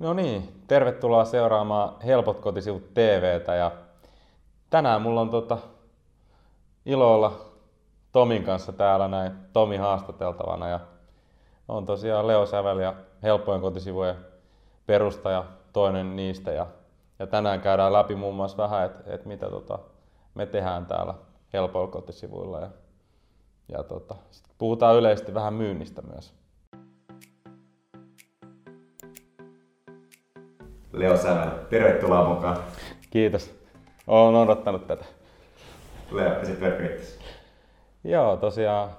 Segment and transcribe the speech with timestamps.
[0.00, 3.72] No niin, tervetuloa seuraamaan Helpot kotisivut TVtä ja
[4.70, 5.58] tänään mulla on tota,
[6.86, 7.40] ilo olla
[8.12, 10.80] Tomin kanssa täällä näin, Tomi haastateltavana ja
[11.68, 14.16] on tosiaan Leo Sävel ja Helppojen kotisivujen
[14.86, 16.66] perustaja, toinen niistä ja,
[17.18, 19.78] ja tänään käydään läpi muun muassa vähän, että et mitä tota,
[20.34, 21.14] me tehdään täällä
[21.52, 22.70] Helpoilla kotisivuilla ja,
[23.68, 26.39] ja tota, sit puhutaan yleisesti vähän myynnistä myös.
[30.92, 32.56] Leo Sävel, tervetuloa mukaan.
[33.10, 33.54] Kiitos.
[34.06, 35.04] Olen odottanut tätä.
[36.10, 37.18] Leo, esittelet
[38.04, 38.90] Joo, tosiaan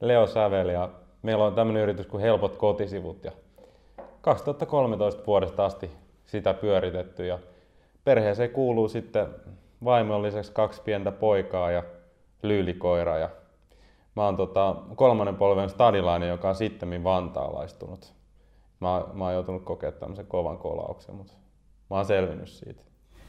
[0.00, 0.88] Leo Sävel ja
[1.22, 3.32] meillä on tämmöinen yritys kuin Helpot kotisivut ja
[4.20, 5.90] 2013 vuodesta asti
[6.26, 7.38] sitä pyöritetty ja
[8.04, 9.26] perheeseen kuuluu sitten
[9.84, 11.82] vaimon lisäksi kaksi pientä poikaa ja
[12.42, 13.30] lyylikoira ja
[14.16, 18.12] mä oon tota, kolmannen polven stadilainen, joka on sitten vantaalaistunut.
[18.80, 21.32] Mä, mä oon joutunut kokemaan tämmöisen kovan kolauksen, mutta
[21.90, 22.82] mä oon selvinnyt siitä.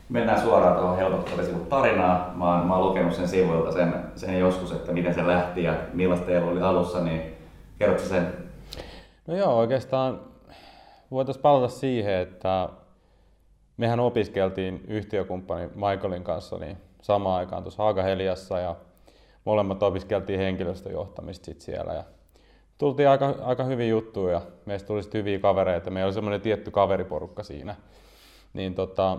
[0.10, 2.38] Mennään suoraan tuohon helpottorisivun tarinaan.
[2.38, 5.74] Mä oon, mä oon lukenut sen sivuilta sen, sen joskus, että miten se lähti ja
[5.94, 7.22] millaista teillä oli alussa, niin
[7.80, 8.34] kerrotko sen?
[9.28, 10.22] No joo, oikeastaan
[11.12, 12.70] voitaisiin palata siihen, että
[13.78, 18.76] mehän opiskeltiin yhtiökumppani Michaelin kanssa niin samaan aikaan tuossa Haagaheliassa ja
[19.46, 21.94] molemmat opiskeltiin henkilöstöjohtamista sit siellä.
[21.94, 22.04] Ja
[22.78, 25.92] tultiin aika, aika hyvin juttuja ja meistä tuli hyviä kavereita.
[25.92, 27.76] Meillä oli semmoinen tietty kaveriporukka siinä.
[28.54, 29.18] Niin tota,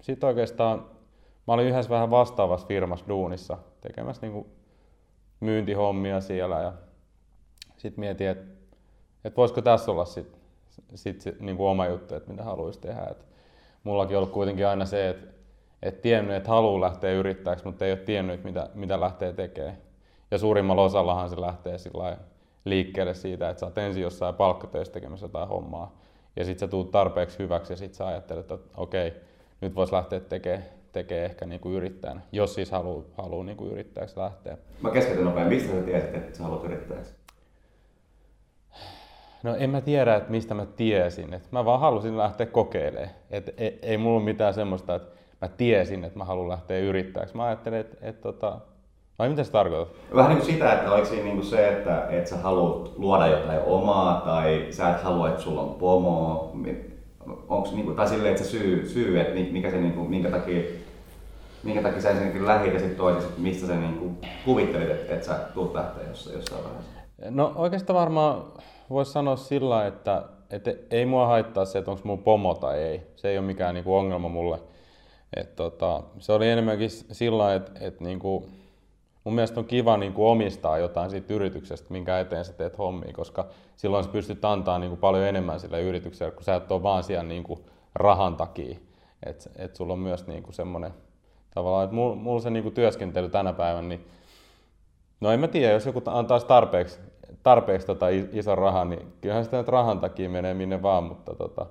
[0.00, 0.84] sitten oikeastaan
[1.46, 4.46] mä olin yhdessä vähän vastaavassa firmassa duunissa tekemässä niin
[5.40, 6.72] myyntihommia siellä ja
[7.76, 8.60] sitten mietin, että
[9.24, 10.36] et voisiko tässä olla sit,
[10.94, 13.06] sit niin oma juttu, että mitä haluaisi tehdä.
[13.10, 13.26] Et
[13.84, 15.26] mullakin on ollut kuitenkin aina se, että
[15.82, 19.78] et tiennyt, että haluaa lähteä yrittäjäksi, mutta ei ole tiennyt, mitä, mitä lähtee tekemään.
[20.30, 22.16] Ja suurimmalla osallahan se lähtee sillä
[22.64, 26.00] liikkeelle siitä, että sä oot ensin jossain palkkatöissä tekemässä jotain hommaa.
[26.36, 29.12] Ja sitten sä tuut tarpeeksi hyväksi ja sitten sä ajattelet, että okei,
[29.60, 33.72] nyt voisi lähteä tekemään tekee ehkä niin kuin yrittäjänä, jos siis haluaa haluu niin kuin
[33.72, 34.58] yrittäjäksi lähteä.
[34.80, 35.48] Mä keskeytän nopein.
[35.48, 37.14] Mistä sä tiesit, että sä haluat yrittäjäksi?
[39.42, 41.34] No en mä tiedä, että mistä mä tiesin.
[41.34, 43.10] Et mä vaan halusin lähteä kokeilemaan.
[43.30, 47.36] Et ei, ei mulla ole mitään semmoista, että mä tiesin, että mä haluan lähteä yrittäjäksi.
[47.36, 48.52] Mä ajattelin, että, että, että
[49.20, 50.00] vai mitä se tarkoittaa?
[50.14, 53.26] Vähän niin kuin sitä, että oliko siinä niin kuin se, että, että sä haluat luoda
[53.26, 56.52] jotain omaa tai sä et halua, että sulla on pomo.
[57.48, 60.30] Onko niin kuin, tai silleen, että se syy, syy että mikä se, niin kuin, minkä
[60.30, 60.62] takia
[61.62, 65.26] minkä takia sä ensinnäkin lähit ja sitten toisessa, mistä sä niin kuin kuvittelit, että, että
[65.26, 66.90] sä tulet lähteä jossain, jossain vaiheessa?
[67.30, 68.44] No oikeastaan varmaan
[68.90, 73.02] voisi sanoa sillä, että, että ei mua haittaa se, että onko mun pomo tai ei.
[73.16, 74.58] Se ei ole mikään niin kuin ongelma mulle.
[75.36, 78.44] Et tota, se oli enemmänkin sillä, että, että niin kuin,
[79.30, 83.12] mun mielestä on kiva niin kuin omistaa jotain siitä yrityksestä, minkä eteen sä teet hommia,
[83.12, 83.46] koska
[83.76, 87.04] silloin sä pystyt antaa niin kuin paljon enemmän sille yritykselle, kun sä et ole vaan
[87.04, 87.60] siellä niin kuin
[87.94, 88.78] rahan takia.
[89.26, 90.94] Että et sulla on myös niin kuin semmoinen
[91.54, 94.06] tavallaan, että mulla, mulla se niin kuin työskentely tänä päivänä, niin
[95.20, 96.98] no en mä tiedä, jos joku antaisi tarpeeksi,
[97.42, 101.66] tarpeeksi tota ison rahan, niin kyllähän sitä nyt rahan takia menee minne vaan, mutta tota,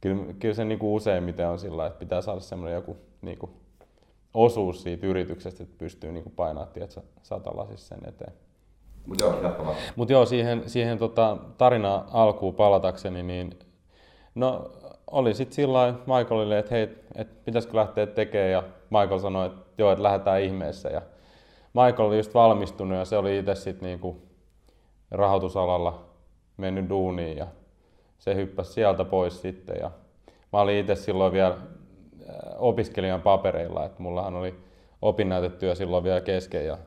[0.00, 3.50] kyllä, kyllä se niin kuin useimmiten on sillä että pitää saada semmoinen joku niin kuin
[4.34, 8.32] osuus siitä yrityksestä, että pystyy niin kuin painamaan tiedätkö, satalasissa sen eteen.
[9.06, 13.58] Mutta joo, Mut joo, siihen, siihen tota, tarina alkuun palatakseni, niin
[14.34, 14.70] no,
[15.10, 19.92] oli sitten sillä Michaelille, että hei, et pitäisikö lähteä tekemään, ja Michael sanoi, että joo,
[19.92, 20.88] että lähdetään ihmeessä.
[20.88, 21.02] Ja
[21.74, 24.22] Michael oli just valmistunut, ja se oli itse sitten niinku
[25.10, 26.04] rahoitusalalla
[26.56, 27.46] mennyt duuniin, ja
[28.18, 29.76] se hyppäsi sieltä pois sitten.
[29.80, 29.90] Ja
[30.52, 31.56] mä olin itse silloin vielä
[32.54, 34.54] opiskelijan papereilla, että mullahan oli
[35.02, 36.78] opinnäytetyö silloin vielä kesken, ja,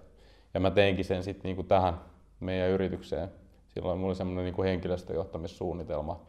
[0.53, 1.93] ja mä teinkin sen sitten niinku tähän
[2.39, 3.29] meidän yritykseen.
[3.67, 6.19] Silloin mulla oli semmoinen niinku henkilöstöjohtamissuunnitelma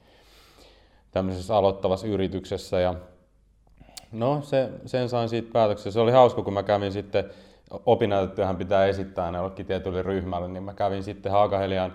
[1.11, 2.81] tämmöisessä aloittavassa yrityksessä.
[2.81, 2.95] Ja
[4.13, 5.93] no, se, sen sain siitä päätöksen.
[5.93, 7.25] Se oli hauska, kun mä kävin sitten,
[7.87, 11.95] opinnäytetyöhän pitää esittää ne jollekin tietylle ryhmälle, niin mä kävin sitten Haakahelian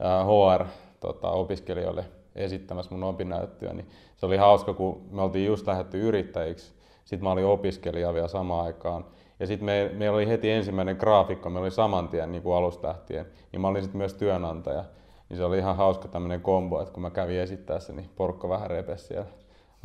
[0.00, 3.72] HR-opiskelijoille tota, esittämässä mun opinnäytetyö.
[3.72, 6.72] Niin se oli hauska, kun me oltiin just lähdetty yrittäjiksi.
[7.04, 9.04] Sitten mä olin opiskelija vielä samaan aikaan.
[9.40, 13.26] Ja sitten me, meillä oli heti ensimmäinen graafikko, me oli saman tien niin kuin alustähtien,
[13.52, 14.84] niin mä olin sitten myös työnantaja.
[15.28, 18.48] Niin se oli ihan hauska tämmöinen kombo, että kun mä kävin esittää se, niin porukka
[18.48, 19.24] vähän repesi ja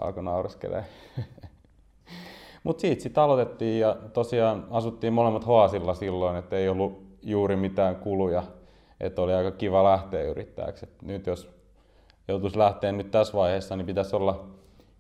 [0.01, 0.86] alkoi naureskelemaan.
[2.63, 7.95] Mutta siitä sitten aloitettiin ja tosiaan asuttiin molemmat Hoasilla silloin, että ei ollut juuri mitään
[7.95, 8.44] kuluja.
[9.00, 10.86] Että oli aika kiva lähteä yrittäjäksi.
[10.86, 11.55] Et nyt jos
[12.27, 14.45] joutuisi lähteä nyt tässä vaiheessa, niin pitäisi olla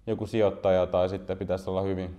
[0.07, 2.15] joku sijoittaja tai sitten pitäisi olla hyvin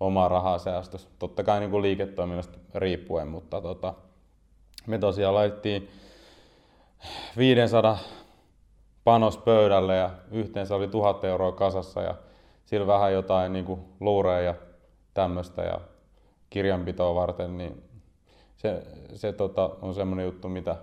[0.00, 1.08] omaa rahaa säästössä.
[1.18, 3.94] Totta kai niin kuin liiketoiminnasta riippuen, mutta tota,
[4.86, 5.88] me tosiaan laitettiin
[7.36, 7.98] 500
[9.04, 12.14] panos pöydälle ja yhteensä oli tuhat euroa kasassa ja
[12.64, 14.54] sillä vähän jotain niin kuin luureja ja
[15.14, 15.80] tämmöistä ja
[16.50, 17.82] kirjanpitoa varten, niin
[18.56, 18.82] se,
[19.14, 20.76] se tota, on semmoinen juttu, mitä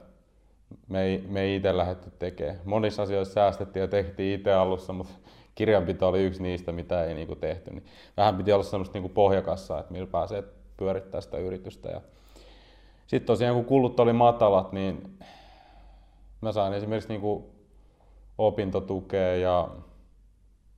[0.88, 2.60] me ei, me ei itse lähdetty tekemään.
[2.66, 5.14] Monissa asioissa säästettiin ja tehtiin itse alussa, mutta
[5.56, 7.72] kirjanpito oli yksi niistä, mitä ei niinku tehty.
[7.72, 7.86] Niin
[8.18, 10.44] vähän piti olla semmoista niinku pohjakassaa, että millä pääsee
[10.78, 11.90] pyörittää sitä yritystä.
[11.90, 12.02] Ja
[13.08, 15.18] sitten tosiaan kun kulut oli matalat, niin
[16.42, 17.50] mä sain esimerkiksi niinku
[18.38, 19.69] opintotukea ja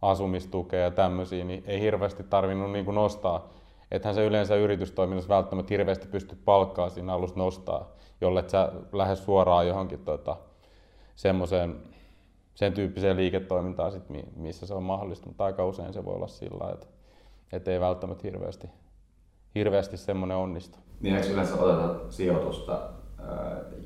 [0.02, 3.50] asumistukea ja tämmöisiä, niin ei hirveästi tarvinnut niinku nostaa.
[3.92, 7.92] Ethän se yleensä yritystoiminnassa välttämättä hirveästi pysty palkkaa siinä alusta nostaa,
[8.22, 10.38] jolle sä lähde suoraan johonkin tota,
[11.16, 11.76] semmoiseen
[12.56, 14.04] sen tyyppiseen liiketoimintaan, sit,
[14.36, 16.88] missä se on mahdollista, mutta aika usein se voi olla sillä että,
[17.52, 18.68] että ei välttämättä hirveästi,
[19.56, 20.78] hirveästi semmoinen onnistu.
[21.02, 22.80] Niin eikö yleensä oteta sijoitusta,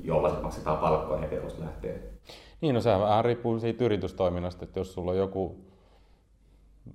[0.02, 2.12] jolla sitten maksetaan palkkoja heti alusta lähtee?
[2.60, 5.64] Niin, no sehän vähän riippuu siitä yritystoiminnasta, että jos sulla on joku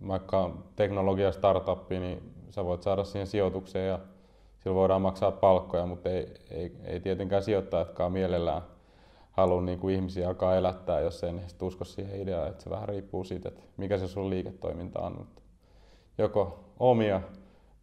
[0.08, 4.00] vaikka teknologia startuppi, niin sä voit saada siihen sijoitukseen ja
[4.60, 8.62] sillä voidaan maksaa palkkoja, mutta ei, ei, ei tietenkään sijoittajatkaan mielellään
[9.32, 12.50] halua niin kuin ihmisiä alkaa elättää, jos ei sitten usko siihen ideaan.
[12.50, 15.16] Että se vähän riippuu siitä, että mikä se sun liiketoiminta on.
[15.18, 15.42] Mutta
[16.18, 17.22] joko omia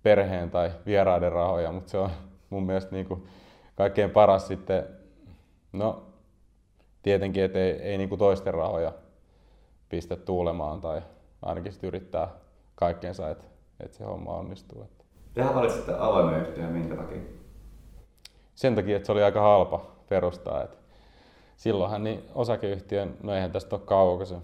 [0.02, 2.10] perheen tai vieraiden rahoja, mutta se on
[2.50, 3.26] mun mielestä niin kuin
[3.74, 4.86] kaikkein paras sitten,
[5.72, 6.02] no
[7.02, 8.92] tietenkin, että ei, ei niin kuin toisten rahoja
[9.88, 11.02] pistä tuulemaan tai
[11.42, 12.28] ainakin yrittää
[12.74, 14.88] kaikkeensa, että, että se homma onnistuu.
[15.34, 17.20] Tehän valitsitte avoimen yhtiön, minkä takia?
[18.54, 20.64] Sen takia, että se oli aika halpa perustaa.
[20.64, 20.76] Että
[21.56, 24.36] silloinhan niin osakeyhtiön, no eihän tästä ole kauan, se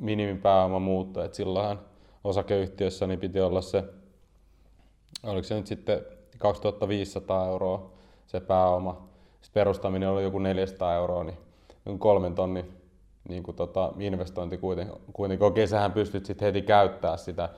[0.00, 1.80] minimipääoma muutto, että silloinhan
[2.24, 3.84] osakeyhtiössä niin piti olla se,
[5.22, 6.00] oliko se nyt sitten
[6.38, 7.90] 2500 euroa
[8.26, 9.08] se pääoma,
[9.42, 12.72] sitten perustaminen oli joku 400 euroa, niin kolmen tonnin
[13.28, 15.46] niin kuin tota, investointi kuitenkin, kuitenkin.
[15.46, 17.48] Okei, sähän pystyt sitten heti käyttää sitä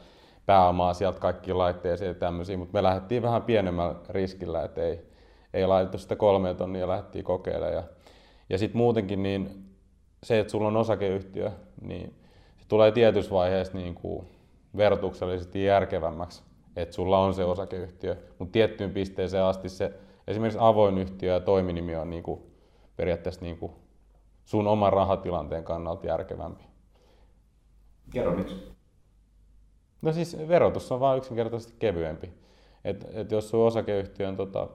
[0.47, 5.07] pääomaa sieltä kaikkiin laitteisiin ja tämmöisiä, mutta me lähdettiin vähän pienemmällä riskillä, että ei,
[5.55, 7.75] ei laitettu sitä kolme tonnia ja lähdettiin kokeilemaan.
[7.75, 7.83] Ja,
[8.51, 9.67] ja sitten muutenkin niin
[10.23, 11.51] se, että sulla on osakeyhtiö,
[11.81, 12.15] niin
[12.57, 14.27] se tulee tietyssä vaiheessa niin kuin
[14.77, 16.43] verotuksellisesti järkevämmäksi,
[16.77, 19.93] että sulla on se osakeyhtiö, mutta tiettyyn pisteeseen asti se
[20.27, 22.41] esimerkiksi avoin yhtiö ja toiminimi on niin kuin
[22.97, 23.73] periaatteessa niin kuin
[24.45, 26.65] sun oman rahatilanteen kannalta järkevämpi.
[28.11, 28.76] Kerro miksi.
[30.03, 32.33] No siis verotus on vain yksinkertaisesti kevyempi.
[32.85, 34.69] Et, et jos sun osakeyhtiön tota,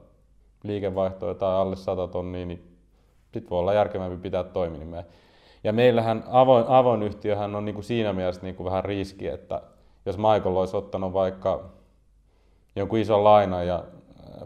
[0.63, 2.77] liikevaihto tai alle 100 tonnia, niin
[3.33, 5.03] sit voi olla järkevämpi pitää toiminimeä.
[5.63, 9.62] Ja meillähän avoin, avoin yhtiöhän on niinku siinä mielessä niinku vähän riski, että
[10.06, 11.63] jos Michael olisi ottanut vaikka
[12.75, 13.83] jonkun ison lainan ja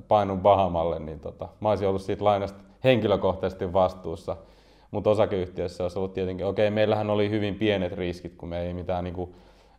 [0.08, 4.38] painun Bahamalle, niin tota, mä olisin ollut siitä lainasta henkilökohtaisesti vastuussa.
[4.92, 8.74] Mutta osakeyhtiössä olisi ollut tietenkin, okei, okay, meillähän oli hyvin pienet riskit, kun me ei
[8.74, 9.36] mitään niinku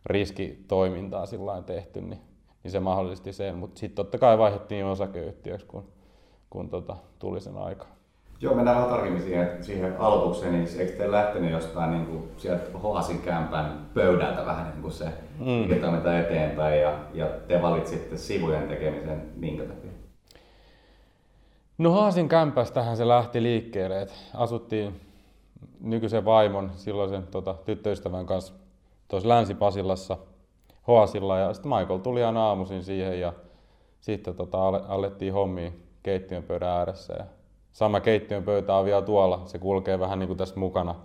[0.07, 2.21] riskitoimintaa sillä tehty, niin,
[2.63, 3.55] niin se mahdollisti sen.
[3.55, 5.83] Mutta sitten totta kai vaihdettiin osakeyhtiöksi, kun,
[6.49, 7.85] kun tota, tuli sen aika.
[8.41, 12.77] Joo, mennään vähän tarkemmin siihen, siihen aloitukseen, niin eikö te lähtenyt jostain niin kuin, sieltä
[12.77, 15.05] Hoasin kämpän pöydältä vähän niin kuin se
[15.39, 15.71] mm.
[16.19, 19.91] eteenpäin ja, ja te valitsitte sivujen tekemisen minkä takia?
[21.77, 25.01] No Haasin kämpästähän se lähti liikkeelle, että asuttiin
[25.81, 28.53] nykyisen vaimon, silloisen tota, tyttöystävän kanssa
[29.07, 30.17] tuossa Länsi-Pasilassa
[30.87, 33.33] Hoasilla ja sitten Michael tuli aina aamuisin siihen ja
[34.01, 35.71] sitten tota, alettiin hommia
[36.03, 37.13] keittiön pöydän ääressä.
[37.13, 37.25] Ja
[37.71, 40.95] sama keittiön pöytä on vielä tuolla, se kulkee vähän niin kuin tässä mukana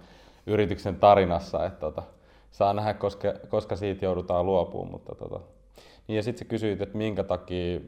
[0.47, 2.03] yrityksen tarinassa, että tota,
[2.51, 4.91] saa nähdä, koska, koska siitä joudutaan luopumaan.
[4.91, 5.41] Mutta tota.
[6.09, 7.81] niin ja sitten sä kysyit, että minkä takia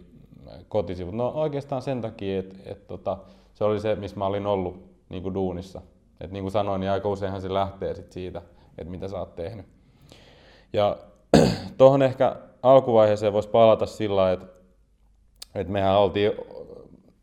[0.68, 1.14] kotisivut.
[1.14, 3.18] No oikeastaan sen takia, että, että tota,
[3.54, 5.80] se oli se, missä mä olin ollut niin kuin duunissa.
[6.21, 8.42] Et niin kuin sanoin, niin aika useinhan se lähtee sit siitä,
[8.78, 9.66] että mitä sä oot tehnyt.
[10.75, 10.97] Ja
[11.78, 14.47] tuohon ehkä alkuvaiheeseen voisi palata sillä että,
[15.54, 16.33] että mehän oltiin,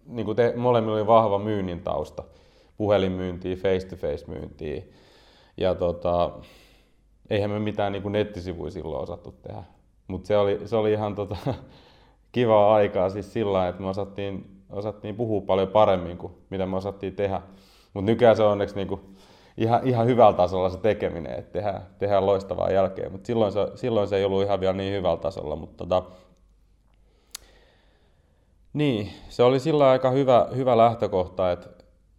[0.05, 2.23] niin kuin te, molemmilla oli vahva myynnin tausta,
[2.77, 4.83] puhelinmyyntiä, face-to-face myyntiä.
[5.57, 6.31] Ja tota,
[7.29, 9.63] eihän me mitään niin kuin nettisivuja silloin osattu tehdä.
[10.07, 11.37] Mutta se oli, se oli ihan tota,
[12.31, 17.15] kivaa aikaa siis sillä että me osattiin, osattiin puhua paljon paremmin kuin mitä me osattiin
[17.15, 17.41] tehdä.
[17.93, 19.01] Mutta nykyään se on onneksi niin kuin
[19.57, 24.07] ihan, ihan hyvällä tasolla se tekeminen, että tehdään, tehdään loistavaa jälkeä, mutta silloin se, silloin
[24.07, 26.03] se ei ollut ihan vielä niin hyvällä tasolla, mutta tota,
[28.73, 31.69] niin, se oli sillä aika hyvä, hyvä lähtökohta, että,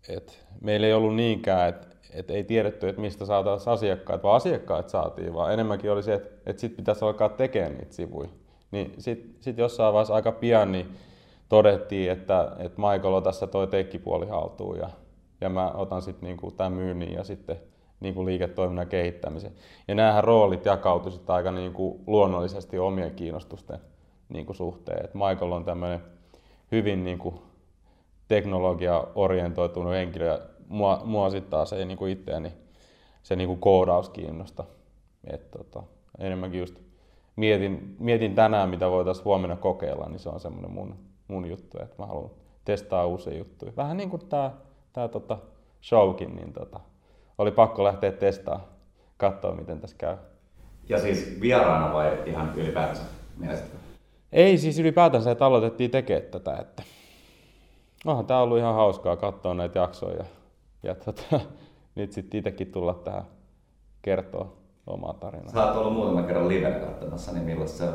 [0.09, 4.89] että meillä ei ollut niinkään, että, että ei tiedetty, että mistä saataisiin asiakkaat, vaan asiakkaat
[4.89, 8.29] saatiin, vaan enemmänkin oli se, että, että sitten pitäisi alkaa tekemään niitä sivuja.
[8.71, 10.97] Niin sitten sit jossain vaiheessa aika pian niin
[11.49, 14.91] todettiin, että, että Michael on tässä toi tekkipuoli haltuun ja
[15.43, 17.57] ja mä otan sitten niinku tämän myynnin ja sitten
[18.01, 19.53] niin kuin liiketoiminnan kehittämisen.
[19.89, 23.79] Ja näähän roolit jakautuisivat aika niin kuin luonnollisesti omien kiinnostusten
[24.29, 25.05] niin kuin suhteen.
[25.05, 26.01] Et Michael on tämmöinen
[26.73, 27.35] hyvin niin kuin
[28.29, 32.53] teknologia-orientoitunut henkilö ja mua, mua sitten taas ei niin kuin itseäni
[33.23, 34.65] se niin kuin koodaus kiinnosta.
[35.25, 35.83] Et, tota,
[36.19, 36.75] enemmänkin just
[37.37, 40.97] mietin, mietin tänään, mitä voitaisiin huomenna kokeilla, niin se on semmoinen mun,
[41.29, 42.31] mun juttu, että mä haluan
[42.65, 43.73] testaa uusia juttuja.
[43.77, 44.51] Vähän niin kuin tämä
[44.93, 45.39] tää, tota
[45.83, 46.81] showkin, niin tota,
[47.39, 48.69] oli pakko lähteä testaamaan,
[49.17, 50.17] katsoa miten tässä käy.
[50.89, 53.03] Ja siis vieraana vai ihan ylipäätänsä
[53.37, 53.81] mielestäni?
[54.33, 56.57] Ei siis ylipäätänsä, että aloitettiin tekemään tätä.
[56.57, 56.83] Että...
[58.05, 60.25] Onhan tämä ollut ihan hauskaa katsoa näitä jaksoja ja,
[60.83, 61.41] ja tota,
[61.95, 63.25] nyt sitten itsekin tulla tähän
[64.03, 64.53] kertoa
[64.87, 65.53] omaa tarinaa.
[65.53, 67.95] Sä oot ollut muutaman kerran livenä katsomassa, niin millaista se on?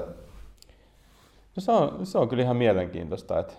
[1.56, 3.54] No se on, se on kyllä ihan mielenkiintoista, että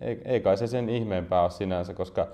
[0.00, 2.28] ei, ei kai se sen ihmeempää ole sinänsä, koska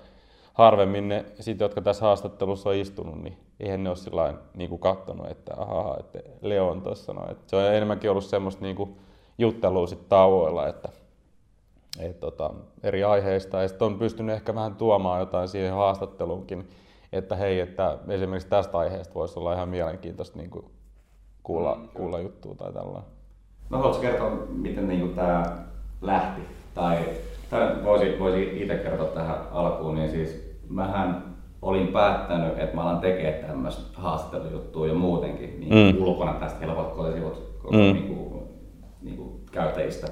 [0.55, 5.31] harvemmin ne, sit, jotka tässä haastattelussa on istunut, niin eihän ne ole sillä niin katsonut,
[5.31, 7.13] että ahaa, että Leo on tuossa.
[7.13, 8.97] No, että se on enemmänkin ollut semmoista niin kuin
[9.39, 10.89] juttelua sit tauoilla, että
[11.99, 12.51] et, tota,
[12.83, 13.63] eri aiheista.
[13.63, 16.69] Ja sitten on pystynyt ehkä vähän tuomaan jotain siihen haastatteluunkin,
[17.13, 20.67] että hei, että esimerkiksi tästä aiheesta voisi olla ihan mielenkiintoista niin kuin
[21.43, 23.11] kuulla, mm, kuulla juttua tai tällainen.
[23.71, 25.57] No haluatko kertoa, miten niin tämä
[26.03, 26.43] lähti?
[26.75, 26.99] Tai,
[27.51, 33.01] tai voisi, voisi itse kertoa tähän alkuun, niin siis mähän olin päättänyt, että mä alan
[33.01, 36.03] tekemään tämmöistä haastattelujuttua jo muutenkin niin mm.
[36.03, 37.79] ulkona tästä helpot kotisivut mm.
[37.79, 38.43] niin kuin,
[39.03, 40.07] niin kuin käyttäjistä.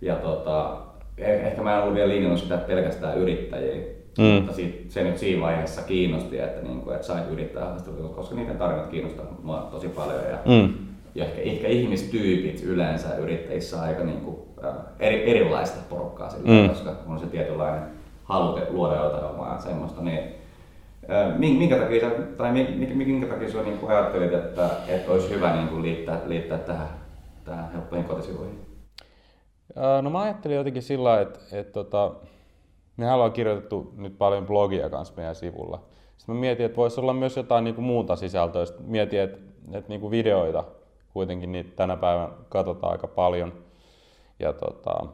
[0.00, 0.76] Ja tota,
[1.18, 3.82] eh, ehkä mä en ollut vielä linjannut sitä pelkästään yrittäjiä,
[4.18, 4.24] mm.
[4.24, 8.34] mutta sit, se nyt siinä vaiheessa kiinnosti, että, niin kuin, että sain yrittää haastattelua, koska
[8.34, 10.20] niiden tarinat kiinnostaa mua tosi paljon.
[10.30, 10.74] Ja, mm.
[11.14, 14.36] ja ehkä, ehkä ihmistyypit yleensä yrittäjissä aika niin kuin,
[15.00, 16.68] eri, erilaista porukkaa sillä, mm.
[16.68, 17.82] koska on se tietynlainen
[18.24, 20.02] halu luoda jotain omaa semmoista.
[20.02, 20.34] Niin,
[21.38, 25.68] minkä takia, sä, tai minkä, minkä takia sä niin ajattelit, että, että olisi hyvä niin
[25.68, 26.88] kuin liittää, liittää tähän,
[27.44, 28.60] tähän helppoihin kotisivuihin?
[30.02, 32.14] No mä ajattelin jotenkin sillä että, että tota,
[32.96, 35.82] me ollaan kirjoitettu nyt paljon blogia kanssa meidän sivulla.
[36.16, 38.64] Sitten mä mietin, että voisi olla myös jotain niin kuin muuta sisältöä.
[38.64, 39.38] Sitten mietin, että,
[39.72, 40.64] että niin kuin videoita
[41.12, 43.52] kuitenkin niitä tänä päivänä katsotaan aika paljon.
[44.38, 45.06] Ja tota,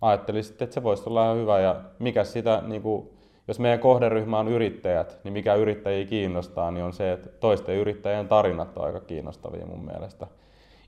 [0.00, 1.60] ajattelin sitten, että se voisi olla ihan hyvä.
[1.60, 3.10] Ja mikä sitä, niin kuin,
[3.48, 8.28] jos meidän kohderyhmä on yrittäjät, niin mikä yrittäjiä kiinnostaa, niin on se, että toisten yrittäjien
[8.28, 10.26] tarinat on aika kiinnostavia mun mielestä.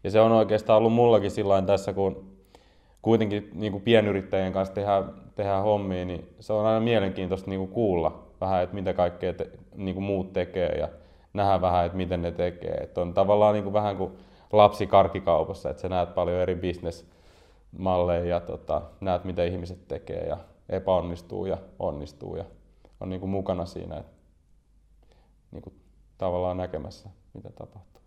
[0.04, 2.38] Ja se on oikeastaan ollut mullakin sillä tässä, kun
[3.02, 7.70] kuitenkin niin kuin pienyrittäjien kanssa tehdään, tehdään hommia, niin se on aina mielenkiintoista niin kuin
[7.70, 10.88] kuulla vähän, että mitä kaikkea te, niin kuin muut tekee ja
[11.32, 12.74] nähdä vähän, että miten ne tekee.
[12.74, 14.12] Että on tavallaan niin kuin vähän kuin
[14.52, 16.54] lapsi karkikaupassa, että sä näet paljon eri
[17.72, 22.44] bisnesmalleja ja tota, näet, mitä ihmiset tekee ja epäonnistuu ja onnistuu ja
[23.00, 24.12] on niin kuin mukana siinä, että
[25.50, 25.74] niin kuin
[26.18, 28.02] tavallaan näkemässä, mitä tapahtuu.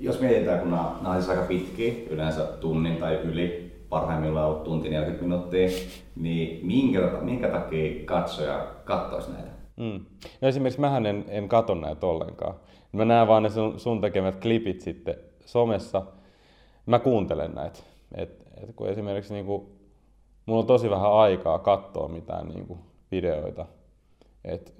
[0.00, 4.64] Jos mietitään, kun nämä, nämä on siis aika pitkiä, yleensä tunnin tai yli, parhaimmillaan ollut
[4.64, 5.68] tunti 40 minuuttia,
[6.16, 9.50] niin minkä, minkä takia katsoja katsoisi näitä?
[9.76, 10.04] Mm.
[10.40, 12.54] No esimerkiksi mähän en, en katso näitä ollenkaan.
[12.92, 15.14] Mä näen vaan ne sun, sun tekemät klipit sitten
[15.44, 16.02] somessa.
[16.86, 17.78] Mä kuuntelen näitä.
[18.14, 19.76] Et, et kun esimerkiksi niinku,
[20.46, 22.78] mulla on tosi vähän aikaa katsoa mitään niinku
[23.10, 23.66] videoita.
[24.44, 24.74] Et,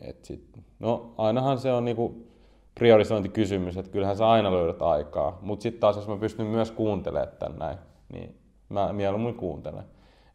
[0.00, 2.26] et sit, no ainahan se on niinku
[2.74, 5.38] priorisointikysymys, että kyllähän sä aina löydät aikaa.
[5.42, 7.78] Mutta sitten taas jos mä pystyn myös kuuntelemaan tän näin,
[8.12, 8.38] niin
[8.68, 9.84] mä mieluummin kuuntelen.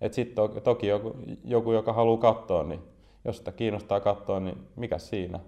[0.01, 2.79] Et sitten to, toki joku, joku, joka haluaa katsoa, niin
[3.25, 5.39] jos sitä kiinnostaa katsoa, niin mikä siinä?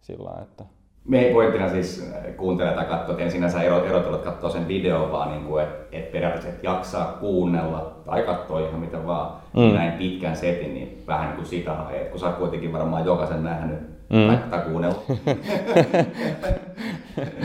[0.00, 0.64] Sillä että
[1.04, 4.68] me ei pointtina siis äh, kuuntele tai katsoa, että en sinänsä erotella, että katsoo sen
[4.68, 9.32] videon, vaan niin kuin, että, että periaatteessa että jaksaa kuunnella tai katsoa ihan mitä vaan
[9.56, 9.74] mm.
[9.74, 13.44] näin pitkän setin, niin vähän niin kuin sitä että kun sä oot kuitenkin varmaan jokaisen
[13.44, 14.26] nähnyt mm.
[14.26, 15.04] tai, tai kuunnellut.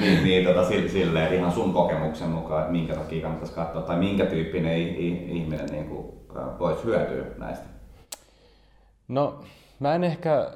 [0.01, 4.25] niin, niin tota, silleen ihan sun kokemuksen mukaan, että minkä takia kannattaisi katsoa tai minkä
[4.25, 6.05] tyyppinen ihminen niin kuin,
[6.37, 7.65] äh, voisi hyötyä näistä?
[9.07, 9.39] No,
[9.79, 10.51] mä en ehkä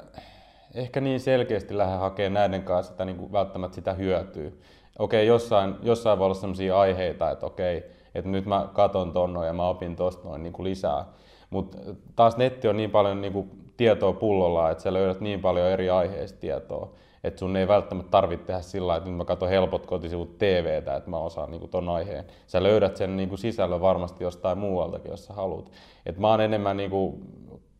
[0.75, 4.51] ehkä niin selkeästi lähde hakemaan näiden kanssa sitä niin kuin välttämättä sitä hyötyä.
[4.99, 7.83] Okei, jossain, jossain voi olla sellaisia aiheita, että okei,
[8.15, 11.05] että nyt mä katon ton ja mä opin tosta noin niin kuin lisää.
[11.49, 11.77] Mutta
[12.15, 15.89] taas netti on niin paljon niin kuin tietoa pullolla, että sä löydät niin paljon eri
[15.89, 16.89] aiheista tietoa,
[17.23, 21.09] että sun ei välttämättä tarvitse tehdä sillä että nyt mä katson helpot kotisivut TVtä, että
[21.09, 22.25] mä osaan niin kuin ton aiheen.
[22.47, 25.71] Sä löydät sen niin kuin sisällön varmasti jostain muualtakin, jos sä haluat.
[26.05, 27.21] Et mä oon enemmän niin kuin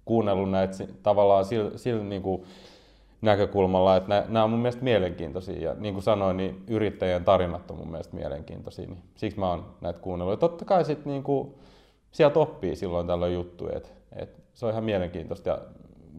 [0.05, 2.43] kuunnellut näitä tavallaan sillä, sillä niin kuin
[3.21, 5.69] näkökulmalla, että nämä on mun mielestä mielenkiintoisia.
[5.69, 8.87] Ja niin kuin sanoin, niin yrittäjien tarinat on mun mielestä mielenkiintoisia.
[8.87, 10.33] Niin siksi mä oon näitä kuunnellut.
[10.33, 11.55] Ja totta kai sit niin kuin,
[12.11, 15.49] sieltä oppii silloin tällöin juttuja, että, että se on ihan mielenkiintoista.
[15.49, 15.59] Ja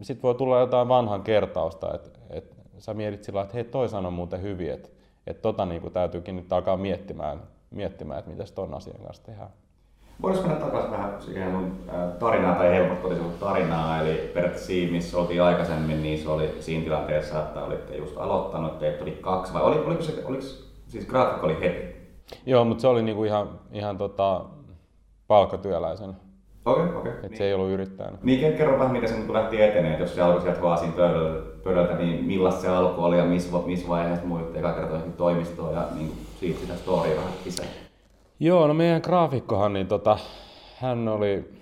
[0.01, 4.11] sitten voi tulla jotain vanhan kertausta, että, että sä mietit sillä että hei toi sanoo
[4.11, 4.89] muuten hyvin, että,
[5.27, 9.49] että tota niin kuin täytyykin nyt alkaa miettimään, miettimään että mitä ton asian kanssa tehdään.
[10.21, 11.71] Voisiko mennä takaisin vähän siihen mun
[12.19, 16.83] tarinaa tai helpotteli sun tarinaa, eli periaatteessa siinä, missä oltiin aikaisemmin, niin se oli siinä
[16.83, 20.43] tilanteessa, että olitte just aloittanut, teitä oli kaksi, vai oli, oliko se, oliko,
[20.87, 21.93] siis graafikko oli heti?
[22.45, 24.45] Joo, mutta se oli niinku ihan, ihan tota,
[25.27, 26.15] palkkatyöläisen.
[26.65, 27.11] Okei, okay, okei.
[27.11, 27.29] Okay.
[27.29, 27.37] Niin.
[27.37, 28.17] se ei ollut yrittäjänä.
[28.23, 31.41] Niin, kerro vähän, miten se niin lähti eteneen, jos se alkoi sieltä vaan siinä pöydältä,
[31.63, 35.87] pöydältä niin millaista se alku oli ja missä, missä vaiheessa muuitte eka kertaa toimistoon ja
[35.95, 37.82] niin siitä sitä storya vähän lisää.
[38.43, 40.17] Joo, no meidän graafikkohan, niin tota,
[40.77, 41.53] hän oli,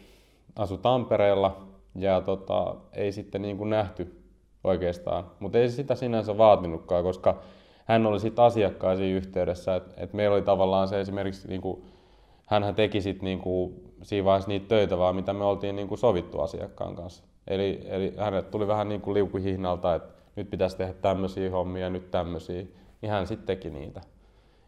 [0.56, 4.24] asu Tampereella ja tota, ei sitten niin kuin nähty
[4.64, 7.40] oikeastaan, mutta ei sitä sinänsä vaatinutkaan, koska
[7.86, 11.84] hän oli sitten asiakkaisiin yhteydessä, että et meillä oli tavallaan se esimerkiksi, niin kuin,
[12.46, 15.98] hänhän teki sitten niin kuin, siinä vaiheessa niitä töitä vaan, mitä me oltiin niin kuin
[15.98, 17.24] sovittu asiakkaan kanssa.
[17.48, 22.12] Eli, eli hänelle tuli vähän niin kuin liukuhihnalta, että nyt pitäisi tehdä tämmöisiä hommia, nyt
[22.12, 22.66] tämmöisiä,
[23.02, 24.02] niin hän sitten teki niitä.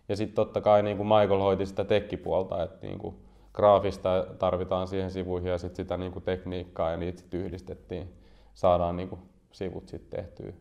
[0.10, 3.16] Ja sitten totta kai niin kuin Michael hoiti sitä tekkipuolta, että niin kuin
[3.54, 8.14] graafista tarvitaan siihen sivuihin ja sitten sitä niin kuin tekniikkaa ja niitä sitten yhdistettiin.
[8.54, 10.54] Saadaan niin kuin sivut sitten tehtyä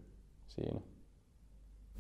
[0.49, 0.81] siinä.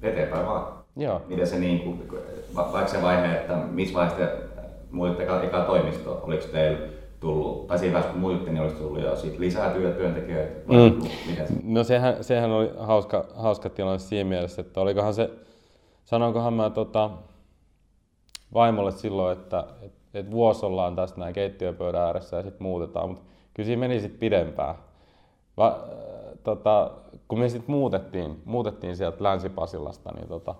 [0.02, 0.84] Eteenpäin vaan.
[0.96, 1.22] Joo.
[1.26, 2.08] Miten se niin kuin,
[2.54, 4.42] vaikka se vaihe, että missä vaiheessa te
[4.90, 6.88] muuitte eka, eka toimistoon, oliko teillä
[7.20, 10.72] tullut, tai siinä vaiheessa kun muuitte, niin olisi tullut jo siitä lisää työ, työntekijöitä?
[10.72, 11.08] Mm.
[11.26, 11.54] Miten se?
[11.64, 15.30] No sehän, sehän oli hauska, hauska tilanne siinä mielessä, että olikohan se,
[16.04, 17.10] sanoinkohan mä tota,
[18.54, 23.24] vaimolle silloin, että et, et vuosi ollaan tässä näin keittiöpöydän ääressä ja sitten muutetaan, mutta
[23.54, 24.74] kyllä siinä meni sitten pidempään.
[25.56, 26.90] Va, äh, tota,
[27.28, 30.54] kun me sitten muutettiin, muutettiin sieltä Länsi-Pasilasta niin tota,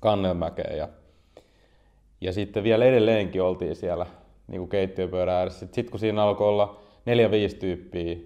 [0.00, 0.88] Kannelmäkeen ja,
[2.20, 4.06] ja sitten vielä edelleenkin oltiin siellä
[4.48, 5.60] niin kuin keittiöpöydän ääressä.
[5.60, 8.16] Sitten sit, kun siinä alkoi olla neljä viisi tyyppiä,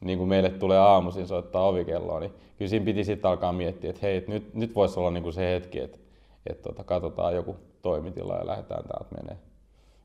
[0.00, 4.00] niin kuin meille tulee aamuisin soittaa ovikelloa, niin kyllä siinä piti sitten alkaa miettiä, että
[4.02, 5.98] hei, et nyt, nyt voisi olla niin kuin se hetki, että,
[6.46, 9.38] että tota, katsotaan joku toimitila ja lähdetään täältä menee.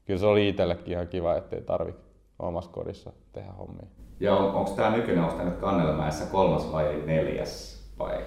[0.06, 2.02] Kyllä se oli itsellekin ihan kiva, ettei tarvitse
[2.40, 3.88] omassa kodissa tehdä hommia.
[4.20, 8.18] Ja on, onko tämä nykyinen, onko tämä nyt Kannelmäessä kolmas vai neljäs vai?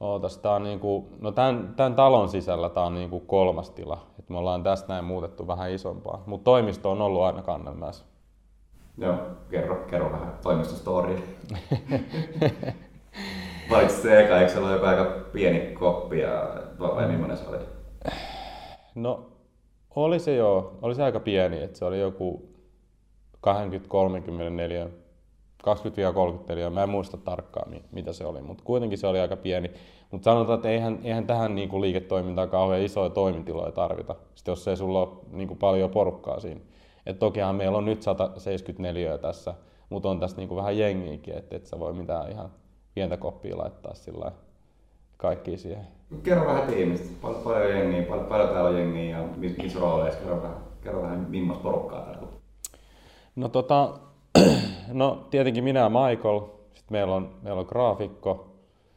[0.00, 4.06] Ootas, tää on niinku, no tämän, tämän, talon sisällä tämä on niinku kolmas tila.
[4.18, 8.04] Et me ollaan tästä näin muutettu vähän isompaa, mutta toimisto on ollut aina Kannelmäessä.
[8.98, 9.14] Joo,
[9.50, 11.18] kerro, kerro vähän toimistostoria.
[13.70, 17.58] Paitsi se eka, eikö se ole joku aika pieni koppi ja vai millainen se oli?
[18.94, 19.26] No
[19.96, 22.48] oli se joo, oli se aika pieni, että se oli joku
[23.46, 24.90] 20-34,
[26.68, 29.70] 20-30 mä en muista tarkkaan mitä se oli, mutta kuitenkin se oli aika pieni.
[30.10, 34.76] Mutta sanotaan, että eihän, eihän tähän niinku liiketoimintaan kauhean isoja toimitiloja tarvita, sitten jos ei
[34.76, 36.60] sulla ole niinku paljon porukkaa siinä.
[37.06, 39.54] Et tokihan meillä on nyt 174 tässä,
[39.88, 42.50] mutta on tässä niinku vähän jengiäkin, että et sä voi mitään ihan
[42.94, 44.32] pientä koppia laittaa sillä
[45.22, 45.86] kaikki siihen.
[46.22, 47.06] Kerro vähän tiimistä.
[47.22, 50.20] Pal- paljon jengiä, pal- paljon täällä on jengiä ja missä rooleissa?
[50.20, 52.28] Kerro vähän, kerro vähän millaista porukkaa täällä on.
[53.36, 53.98] No, tota,
[54.92, 56.40] no tietenkin minä ja Michael.
[56.74, 58.56] Sitten meillä on, meillä on graafikko.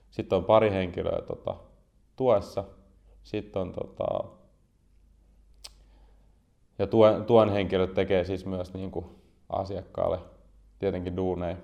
[0.09, 1.55] Sitten on pari henkilöä tota,
[2.15, 2.63] tuessa.
[3.23, 4.23] Sitten on tota,
[6.79, 9.05] ja tuen, tuen henkilöt tekee siis myös niin kuin
[9.49, 10.19] asiakkaalle
[10.79, 11.57] tietenkin duuneja,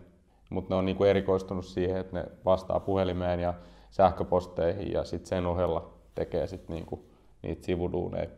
[0.50, 3.54] mutta ne on niin kuin erikoistunut siihen, että ne vastaa puhelimeen ja
[3.92, 7.06] sähköposteihin ja sitten sen ohella tekee sit niinku
[7.42, 8.30] niitä sivuduuneja.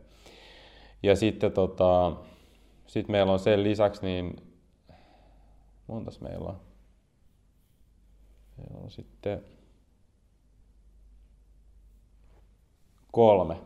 [1.02, 2.12] Ja sitten tota,
[2.86, 4.36] sit meillä on sen lisäksi, niin
[5.86, 6.60] montas meillä on?
[8.56, 9.44] Meillä on sitten
[13.12, 13.56] kolme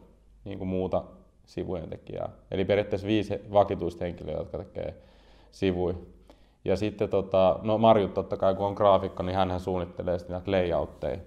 [0.45, 1.05] niin kuin muuta
[1.45, 2.29] sivujen tekijää.
[2.51, 5.03] Eli periaatteessa viisi vakituista henkilöä, jotka tekee
[5.51, 5.95] sivuja.
[6.65, 10.51] Ja sitten tota, no Marjut totta kai kun on graafikko, niin hän suunnittelee sitten näitä
[10.51, 11.19] layoutteja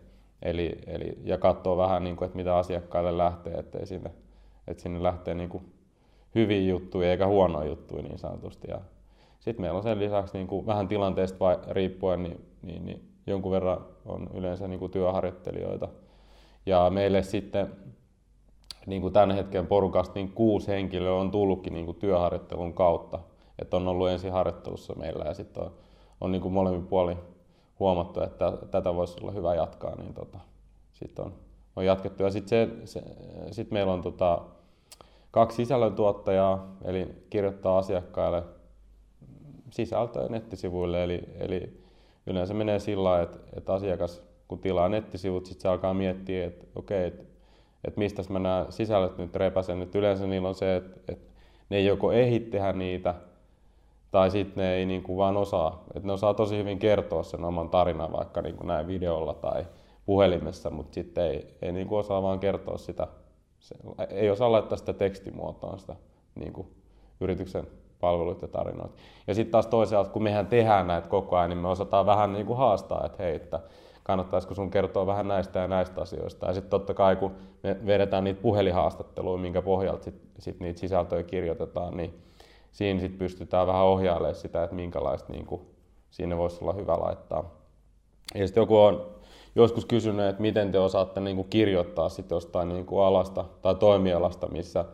[0.42, 4.12] Eli, eli, ja katsoa vähän, niin kuin, että mitä asiakkaille lähtee, ettei sinne,
[4.68, 5.74] että sinne lähtee niin kuin,
[6.36, 8.68] hyviä juttuja eikä huonoja juttuja niin sanotusti.
[9.40, 13.52] sitten meillä on sen lisäksi niin kuin, vähän tilanteesta vai, riippuen, niin, niin, niin jonkun
[13.52, 15.88] verran on yleensä niin kuin, työharjoittelijoita.
[16.66, 17.72] Ja meille sitten
[18.86, 23.20] niin kuin tämän hetken porukasta niin kuusi henkilöä on tullutkin niin kuin työharjoittelun kautta.
[23.60, 25.72] Että on ollut ensin harjoittelussa meillä ja sitten on,
[26.22, 27.18] on niin kuin molemmin puolin
[27.82, 30.40] huomattu, että tätä voisi olla hyvä jatkaa, niin tota,
[30.94, 31.34] sitten on,
[31.76, 32.24] on jatkettu.
[32.24, 32.50] Ja sitten
[32.84, 33.04] se, se,
[33.52, 34.42] sit meillä on tota,
[35.32, 38.44] kaksi sisällöntuottajaa, eli kirjoittaa asiakkaille
[39.70, 41.82] sisältöä nettisivuille, eli, eli
[42.28, 46.66] yleensä menee sillä lailla, että, että asiakas kun tilaa nettisivut, sitten se alkaa miettiä, että
[46.76, 47.24] okei, että,
[47.84, 49.82] että mistä mä nämä sisällöt nyt repäsen.
[49.82, 51.32] Että yleensä niillä on se, että, että
[51.70, 53.16] ne joko ehdi tehdä niitä,
[54.12, 55.84] tai sitten ne ei niin kuin vaan osaa.
[55.96, 59.66] Et ne osaa tosi hyvin kertoa sen oman tarinan vaikka niin kuin näin videolla tai
[60.06, 63.08] puhelimessa, mutta sitten ei, ei niin kuin osaa vaan kertoa sitä,
[63.60, 63.76] se,
[64.10, 65.96] ei osaa laittaa sitä tekstimuotoon sitä
[66.36, 66.68] niin kuin
[67.22, 67.68] yrityksen
[68.00, 68.96] palveluita ja tarinoita.
[69.28, 72.46] Ja sitten taas toisaalta, kun mehän tehdään näitä koko ajan, niin me osataan vähän niin
[72.46, 73.60] kuin haastaa, että hei, että
[74.04, 76.48] kannattaisiko sun kertoa vähän näistä ja näistä asioista.
[76.48, 77.32] Ja sitten totta kai, kun
[77.64, 82.22] me vedetään niitä puhelinhaastatteluja, minkä pohjalta sit, sit niitä sisältöjä kirjoitetaan, niin
[82.72, 85.62] siinä sitten pystytään vähän ohjailemaan sitä, että minkälaista niin kuin,
[86.12, 87.62] siinä voisi olla hyvä laittaa.
[88.36, 89.06] Ja sitten joku on
[89.56, 93.76] joskus kysynyt, että miten te osaatte niin kuin kirjoittaa sit jostain niin kuin alasta tai
[93.76, 94.86] toimialasta, missä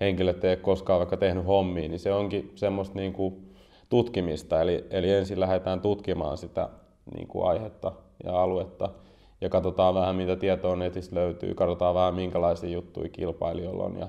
[0.00, 3.54] henkilöt ei ole koskaan vaikka tehnyt hommia, niin se onkin semmoista niin kuin
[3.88, 4.60] tutkimista.
[4.60, 6.68] Eli, eli ensin lähdetään tutkimaan sitä
[7.14, 7.92] niin kuin aihetta
[8.24, 8.88] ja aluetta
[9.40, 14.08] ja katsotaan vähän, mitä tietoa netistä löytyy, katsotaan vähän, minkälaisia juttuja kilpailijoilla on ja,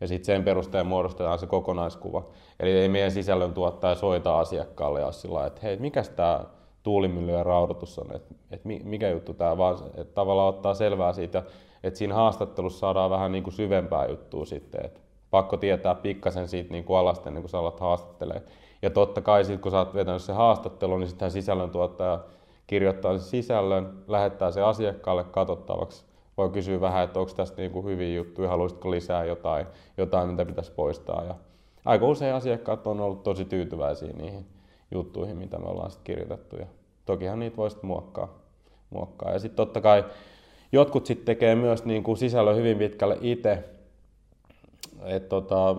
[0.00, 2.26] ja sitten sen perusteen muodostetaan se kokonaiskuva.
[2.60, 6.44] Eli ei meidän sisällön tuottaja soita asiakkaalle ja sillä että hei, mikä tämä
[6.82, 11.42] tuulimylly ja raudoitus on, että, että mikä juttu tämä, vaan että tavallaan ottaa selvää siitä,
[11.82, 16.72] että siinä haastattelussa saadaan vähän niin kuin syvempää juttua sitten, että pakko tietää pikkasen siitä
[16.72, 18.44] niin alasta ennen kuin sä alat haastattelemaan.
[18.82, 22.20] Ja totta kai sitten kun sä oot vetänyt se haastattelu, niin sitten sisällöntuottaja
[22.66, 26.04] kirjoittaa sen sisällön, lähettää se asiakkaalle katsottavaksi.
[26.36, 30.44] Voi kysyä vähän, että onko tästä niin kuin hyviä juttuja, haluaisitko lisää jotain, jotain mitä
[30.44, 31.24] pitäisi poistaa.
[31.24, 31.34] Ja
[31.84, 34.46] aika usein asiakkaat on ollut tosi tyytyväisiä niihin
[34.90, 36.56] juttuihin, mitä me ollaan sitten kirjoitettu.
[36.56, 36.66] Ja
[37.06, 38.28] tokihan niitä voi sitten muokkaa.
[38.90, 39.32] muokkaa.
[39.32, 40.04] Ja sitten totta kai
[40.72, 43.64] jotkut sitten tekee myös niin kuin sisällön hyvin pitkälle itse.
[45.04, 45.76] Että tota,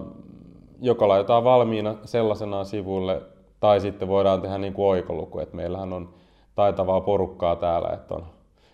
[0.81, 3.21] joko laitetaan valmiina sellaisenaan sivuille,
[3.59, 5.39] tai sitten voidaan tehdä niin kuin oikoluku.
[5.39, 6.09] että meillähän on
[6.55, 8.25] taitavaa porukkaa täällä, että on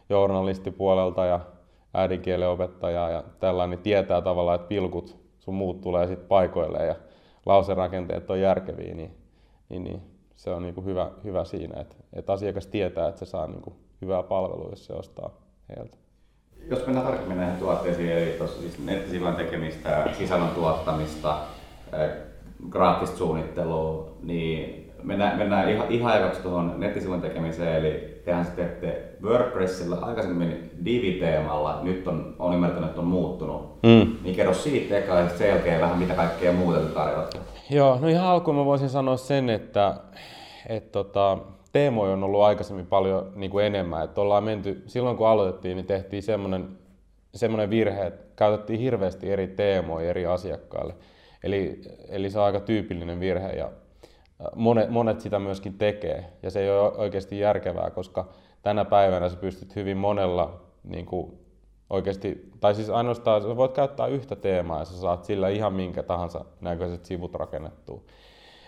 [0.10, 1.40] journalistipuolelta ja
[1.94, 6.96] äidinkielen opettajaa ja tällainen, niin tietää tavallaan, että pilkut sun muut tulee sitten paikoille ja
[7.46, 9.12] lauserakenteet on järkeviä, niin,
[9.70, 10.02] niin, niin
[10.36, 13.62] se on niin kuin hyvä, hyvä siinä, että, että asiakas tietää, että se saa niin
[13.62, 15.30] kuin hyvää palvelua, jos se ostaa
[15.70, 15.98] heiltä.
[16.70, 21.38] Jos mennään tarkemmin näihin tuotteisiin, eli tuossa siis nettisivun tekemistä, sisällön tuottamista,
[22.70, 30.72] graafista suunnittelua, niin mennään, mennään ihan, ihan tuohon nettisivun tekemiseen, eli tehän sitten WordPressillä aikaisemmin
[30.86, 33.84] Divi-teemalla, nyt on, on ymmärtänyt, että on muuttunut.
[33.84, 34.16] Mm.
[34.24, 37.40] Niin kerro siitä eka ja sen jälkeen vähän mitä kaikkea muuta te tarjoatte.
[37.70, 39.96] Joo, no ihan alkuun mä voisin sanoa sen, että
[40.70, 41.38] et tota,
[41.72, 44.04] teemoja on ollut aikaisemmin paljon niin kuin enemmän.
[44.04, 46.68] Että ollaan menty, silloin kun aloitettiin, niin tehtiin semmoinen,
[47.36, 50.94] semmoinen virhe, että käytettiin hirveästi eri teemoja eri asiakkaille.
[51.44, 53.72] Eli, eli se on aika tyypillinen virhe ja
[54.56, 56.26] monet, monet sitä myöskin tekee.
[56.44, 58.30] Ja se ei ole oikeasti järkevää, koska
[58.64, 61.40] tänä päivänä sä pystyt hyvin monella niin kuin
[61.90, 66.04] oikeasti, tai siis ainoastaan sä voit käyttää yhtä teemaa ja sä saat sillä ihan minkä
[66.04, 68.02] tahansa näköiset sivut rakennettua.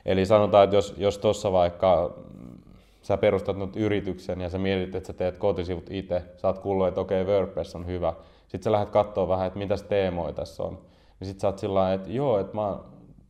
[0.06, 2.18] Eli sanotaan, että jos, jos tuossa vaikka
[3.02, 6.88] sä perustat nyt yrityksen ja sä mietit, että sä teet kotisivut itse, sä oot kuullut,
[6.88, 8.14] että okei, okay, WordPress on hyvä.
[8.42, 10.78] Sitten sä lähdet katsoa vähän, että mitäs teemoja tässä on.
[11.20, 12.80] Niin sit sä oot sillä että joo, että mä,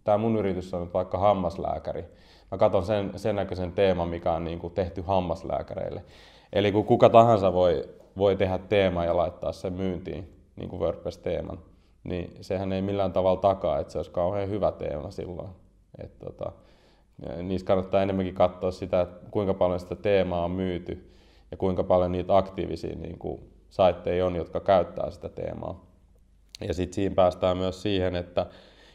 [0.03, 2.05] tää mun yritys on nyt vaikka hammaslääkäri.
[2.51, 6.03] Mä katson sen, sen näköisen teeman, mikä on niin kuin tehty hammaslääkäreille.
[6.55, 11.59] Eli kun kuka tahansa voi, voi tehdä teema ja laittaa sen myyntiin, niin kuin WordPress-teeman,
[12.03, 15.49] niin sehän ei millään tavalla takaa, että se olisi kauhean hyvä teema silloin.
[16.03, 16.51] Et tota,
[17.43, 21.11] niissä kannattaa enemmänkin katsoa sitä, että kuinka paljon sitä teemaa on myyty
[21.51, 25.85] ja kuinka paljon niitä aktiivisia niin kuin saitteja on, jotka käyttää sitä teemaa.
[26.67, 28.45] Ja sitten siinä päästään myös siihen, että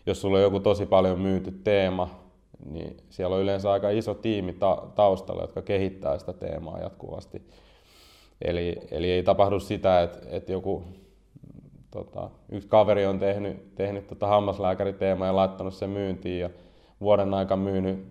[0.07, 2.19] jos sulla on joku tosi paljon myyty teema,
[2.64, 7.42] niin siellä on yleensä aika iso tiimi ta- taustalla, jotka kehittää sitä teemaa jatkuvasti.
[8.42, 10.85] Eli, eli ei tapahdu sitä, että, että joku
[11.90, 16.51] tota, yksi kaveri on tehnyt, tehnyt tota hammaslääkäriteemaa ja laittanut sen myyntiin ja
[17.01, 18.07] vuoden aikana myynyt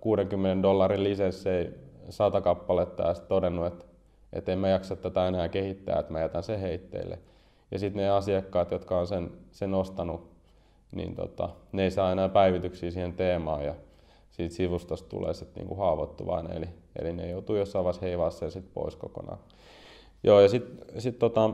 [0.00, 1.70] 60 äh, dollarin lisenssejä
[2.08, 3.84] sata kappaletta ja sitten todennut, että,
[4.32, 7.18] että en mä jaksa tätä enää kehittää, että mä jätän sen heitteille.
[7.70, 10.30] Ja sitten ne asiakkaat, jotka on sen, sen ostanut,
[10.92, 13.74] niin tota, ne ei saa enää päivityksiä siihen teemaan ja
[14.36, 16.68] siitä sivustosta tulee sitten niinku haavoittuvainen, eli,
[16.98, 19.38] eli ne joutuu jossain vaiheessa heivaa sen sit pois kokonaan.
[20.22, 21.50] Joo, ja sitten sit tota,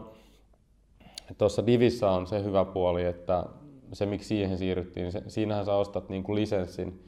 [1.66, 3.44] Divissä on se hyvä puoli, että
[3.92, 7.04] se miksi siihen siirryttiin, niin se, siinähän sä ostat niin kuin lisenssin,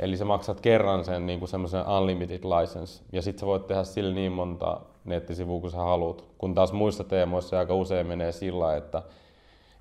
[0.00, 3.84] eli sä maksat kerran sen niin kuin semmoisen unlimited license, ja sitten sä voit tehdä
[3.84, 8.76] sillä niin monta nettisivua kuin sä haluat, kun taas muissa teemoissa aika usein menee sillä,
[8.76, 9.02] että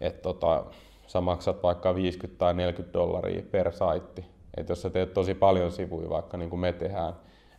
[0.02, 0.66] et tota,
[1.08, 4.33] sä maksat vaikka 50 tai 40 dollaria per saitti.
[4.58, 7.14] Et jos sä teet tosi paljon sivuja, vaikka niin kuin me tehdään,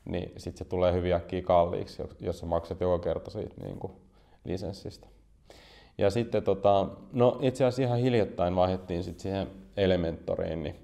[0.04, 3.92] niin sitten se tulee hyvin äkkiä kalliiksi, jos sä maksat joka kerta siitä niin kuin
[4.44, 5.08] lisenssistä.
[5.98, 10.76] Ja sitten tota, no itse asiassa ihan hiljattain vaihdettiin sitten siihen Elementoriin, niin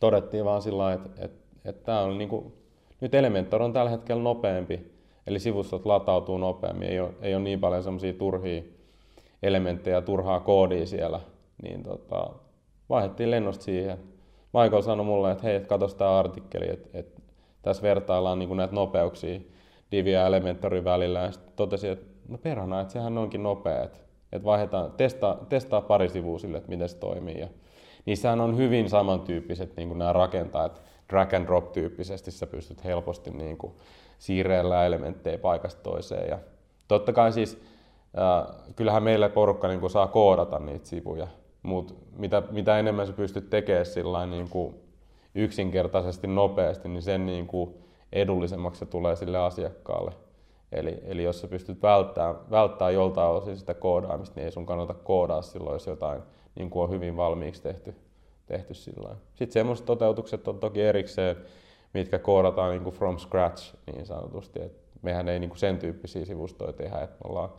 [0.00, 2.52] todettiin vaan sillä että, että, että tämä on niin kuin,
[3.00, 7.60] nyt Elementor on tällä hetkellä nopeampi Eli sivustot latautuu nopeammin, ei ole, ei ole niin
[7.60, 8.62] paljon semmoisia turhia
[9.42, 11.20] elementtejä, turhaa koodia siellä,
[11.62, 12.30] niin tota,
[12.88, 13.98] vaihdettiin lennosta siihen.
[14.52, 17.20] Michael sanoi mulle, että hei, katso tämä artikkeli, että, että
[17.62, 19.40] tässä vertaillaan niin näitä nopeuksia
[19.92, 21.18] Divi ja Elementarin välillä.
[21.18, 23.98] Ja sitten totesi, että no perhana, että sehän onkin nopea, että,
[24.44, 27.40] vaihdetaan, testaa, testaa pari sivua sille, että miten se toimii.
[27.40, 27.48] Ja
[28.06, 33.30] niissähän on hyvin samantyyppiset niin kuin nämä rakentajat, drag and drop tyyppisesti sä pystyt helposti
[33.30, 33.72] niin kuin
[34.86, 36.28] elementtejä paikasta toiseen.
[36.28, 36.38] Ja
[36.88, 37.62] totta kai siis,
[38.18, 41.28] äh, kyllähän meillä porukka niin kuin saa koodata niitä sivuja,
[41.68, 44.74] mutta mitä, mitä enemmän sä pystyt tekemään sillä niin kuin
[45.34, 47.74] yksinkertaisesti, nopeasti, niin sen niin kuin
[48.12, 50.12] edullisemmaksi se tulee sille asiakkaalle.
[50.72, 54.94] Eli, eli jos sä pystyt välttämään, välttää joltain osin sitä koodaamista, niin ei sun kannata
[54.94, 56.22] koodaa silloin, jos jotain
[56.54, 57.94] niin kuin on hyvin valmiiksi tehty,
[58.46, 61.36] tehty sillä Sitten semmoiset toteutukset on toki erikseen,
[61.94, 64.62] mitkä koodataan niin kuin from scratch niin sanotusti.
[64.62, 67.50] Et mehän ei niin kuin sen tyyppisiä sivustoja tehdä, että me ollaan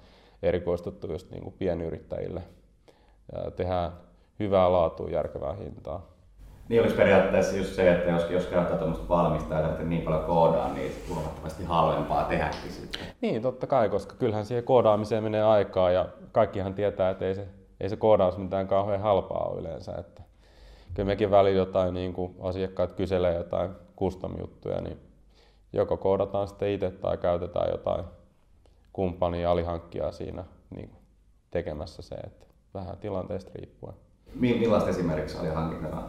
[0.44, 2.42] erikoistuttu just niin kuin pienyrittäjille.
[3.34, 3.92] Ja tehdään
[4.40, 6.10] hyvää laatua, järkevää hintaa.
[6.70, 10.74] Niin olisi periaatteessa just se, että jos, jos käyttää tuommoista valmista ja niin paljon koodaa,
[10.74, 13.02] niin huomattavasti halvempaa tehdäkin sitten.
[13.22, 17.48] Niin, totta kai, koska kyllähän siihen koodaamiseen menee aikaa ja kaikkihan tietää, että ei se,
[17.80, 19.96] ei se koodaus mitään kauhean halpaa ole yleensä.
[19.98, 20.24] Että
[20.94, 25.00] kyllä mekin välillä jotain niin kuin asiakkaat kyselee jotain custom-juttuja, niin
[25.74, 28.06] joko koodataan sitten itse tai käytetään jotain
[28.94, 30.92] kumppania alihankkijaa siinä niin
[31.52, 33.94] tekemässä se, että vähän tilanteesta riippuen.
[34.36, 36.04] Millaista esimerkiksi alihankintana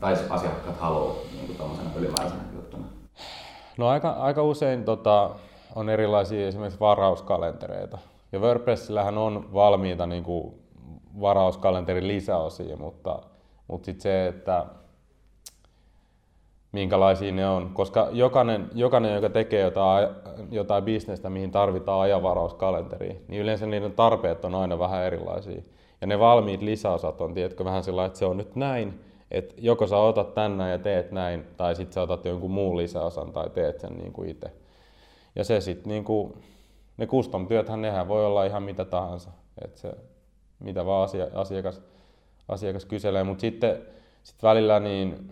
[0.00, 1.56] tai asiakkaat haluaa niin
[1.96, 2.84] ylimääräisenä juttuna?
[3.78, 5.30] No aika, aika usein tota,
[5.74, 7.98] on erilaisia esimerkiksi varauskalentereita.
[8.32, 10.54] Ja WordPressillähän on valmiita niin kuin
[11.20, 13.18] varauskalenterin lisäosia, mutta,
[13.68, 14.66] mutta sitten se, että
[16.72, 17.70] minkälaisia ne on.
[17.74, 20.08] Koska jokainen, jokainen joka tekee jotain,
[20.50, 25.62] jotain bisnestä, mihin tarvitaan ajanvarauskalenteri, niin yleensä niiden tarpeet on aina vähän erilaisia.
[26.00, 29.86] Ja ne valmiit lisäosat on, tiedätkö, vähän sillä että se on nyt näin, että joko
[29.86, 33.80] sä otat tänne ja teet näin, tai sitten sä otat jonkun muun lisäosan tai teet
[33.80, 34.52] sen niin kuin itse.
[35.36, 36.34] Ja se sitten niin kuin,
[36.96, 39.30] ne custom-työthän, nehän voi olla ihan mitä tahansa.
[39.64, 39.92] Että se,
[40.58, 41.82] mitä vaan asiakas,
[42.48, 43.82] asiakas kyselee, mutta sitten
[44.22, 45.30] sit välillä niin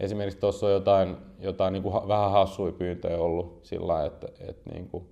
[0.00, 4.88] esimerkiksi tuossa on jotain, jotain niin kuin vähän hassuja pyyntöjä ollut sillä että, että niin
[4.88, 5.08] kuin,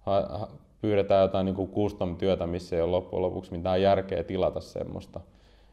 [0.00, 0.48] ha,
[0.82, 5.20] pyydetään jotain niin custom-työtä, missä ei ole loppujen lopuksi mitään järkeä tilata semmoista.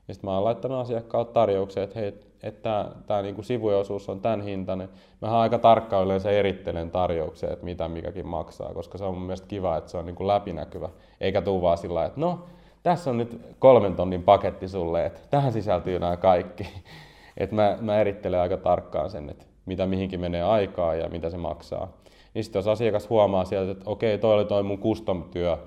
[0.07, 4.41] Ja sitten mä oon laittanut asiakkaalle tarjouksen, että hei, että tämä niin sivuosuus on tämän
[4.41, 4.89] hintainen.
[5.21, 9.47] Mä aika tarkkaan yleensä erittelen tarjouksen, että mitä mikäkin maksaa, koska se on mun mielestä
[9.47, 10.89] kiva, että se on niin kuin läpinäkyvä.
[11.21, 12.45] Eikä tuu vaan sillä että no,
[12.83, 16.67] tässä on nyt kolmen tonnin paketti sulle, että tähän sisältyy nämä kaikki.
[17.37, 21.37] Et mä, mä erittelen aika tarkkaan sen, että mitä mihinkin menee aikaa ja mitä se
[21.37, 21.87] maksaa.
[22.33, 25.57] Niin sitten jos asiakas huomaa sieltä, että okei, toi oli toi mun custom-työ,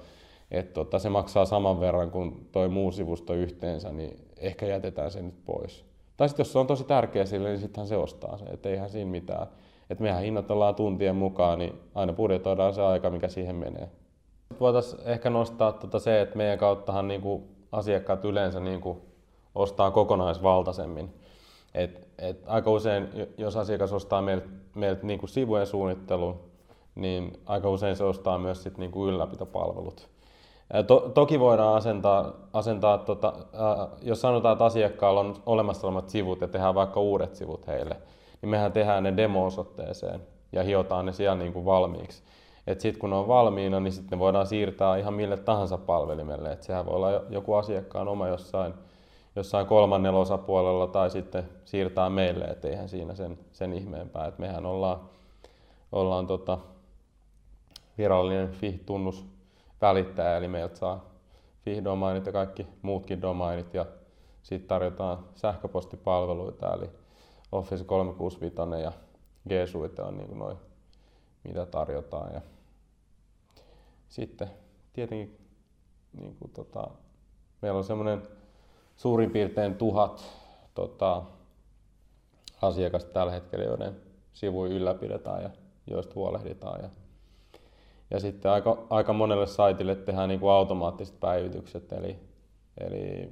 [0.51, 5.23] että tota, se maksaa saman verran kuin toi muu sivusto yhteensä, niin ehkä jätetään se
[5.23, 5.85] nyt pois.
[6.17, 8.91] Tai sitten jos se on tosi tärkeä sille, niin sittenhän se ostaa se, että eihän
[8.91, 9.47] siinä mitään.
[9.91, 13.89] Että mehän hinnoitellaan tuntien mukaan, niin aina budjetoidaan se aika, mikä siihen menee.
[14.61, 19.03] Voitaisiin ehkä nostaa tota se, että meidän kauttahan niinku asiakkaat yleensä niinku
[19.55, 21.15] ostaa kokonaisvaltaisemmin.
[21.75, 26.41] Et, et aika usein, jos asiakas ostaa meiltä meilt niinku sivujen suunnittelun,
[26.95, 30.09] niin aika usein se ostaa myös sit niinku ylläpitopalvelut.
[30.87, 36.41] To, toki voidaan asentaa, asentaa tota, äh, jos sanotaan, että asiakkaalla on olemassa olevat sivut
[36.41, 37.97] ja tehdään vaikka uudet sivut heille,
[38.43, 40.21] niin mehän tehdään ne demo-osoitteeseen
[40.53, 42.23] ja hiotaan ne siellä niin kuin valmiiksi.
[42.79, 46.53] Sitten kun ne on valmiina, niin sitten voidaan siirtää ihan mille tahansa palvelimelle.
[46.53, 48.75] Et sehän voi olla joku asiakkaan oma jossain,
[49.37, 54.27] jossain kolmannella osapuolella tai sitten siirtää meille, että eihän siinä sen, sen ihmeempää.
[54.27, 55.01] Et mehän ollaan,
[55.93, 56.59] ollaan tota,
[58.03, 59.27] virallinen FIH-tunnus
[59.81, 61.05] välittäjä, eli meiltä saa
[61.65, 63.87] FIH-domainit ja kaikki muutkin domainit ja
[64.43, 66.91] sitten tarjotaan sähköpostipalveluita, eli
[67.53, 68.93] Office 365 ja
[69.49, 70.57] G Suite on niin noin,
[71.45, 72.35] mitä tarjotaan.
[72.35, 72.41] Ja
[74.09, 74.51] sitten
[74.93, 75.39] tietenkin
[76.21, 76.91] niin kuin tota,
[77.63, 78.23] meillä on semmoinen
[78.97, 80.25] suurin piirtein tuhat
[80.75, 81.23] tota,
[82.63, 83.97] asiakasta tällä hetkellä, joiden
[84.33, 85.51] sivuja ylläpidetään ja
[85.87, 86.83] joista huolehditaan.
[86.83, 86.89] Ja
[88.13, 92.19] ja sitten aika, aika monelle saitille tehdään niin kuin automaattiset päivitykset, eli,
[92.81, 93.31] eli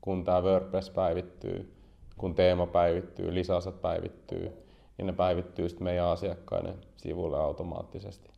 [0.00, 1.74] kun tämä WordPress päivittyy,
[2.18, 4.52] kun teema päivittyy, lisäosat päivittyy,
[4.98, 8.30] niin ne päivittyy sitten meidän asiakkaiden sivulle automaattisesti.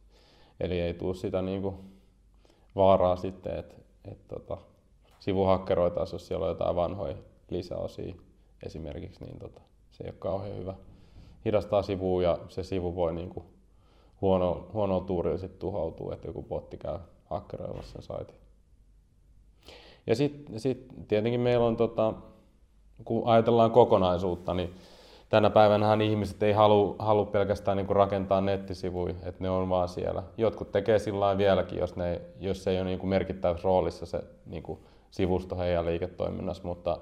[0.61, 1.77] Eli ei tule sitä niin kuin
[2.77, 4.59] vaaraa sitten, että, että tota,
[5.19, 7.17] sivu hakkeroitaisiin, jos siellä on jotain vanhoja
[7.51, 8.15] lisäosia
[8.67, 10.75] esimerkiksi, niin tota, se ei ole kauhean hyvä.
[11.45, 13.47] Hidastaa sivua ja se sivu voi niin kuin
[14.21, 18.37] huono, huono tuurilla sitten tuhoutuu, että joku botti käy hakkeroimassa sen saitin.
[20.07, 22.15] Ja sitten sit tietenkin meillä on, tota,
[23.05, 24.75] kun ajatellaan kokonaisuutta, niin
[25.29, 29.89] tänä päivänä ihmiset ei halua, halua pelkästään niin kuin rakentaa nettisivuja, että ne on vaan
[29.89, 30.23] siellä.
[30.37, 34.25] Jotkut tekee sillä vieläkin, jos, ne, jos se ei ole niin kuin merkittävässä roolissa se
[34.47, 34.79] niin kuin
[35.11, 36.99] sivusto heidän liiketoiminnassa, mutta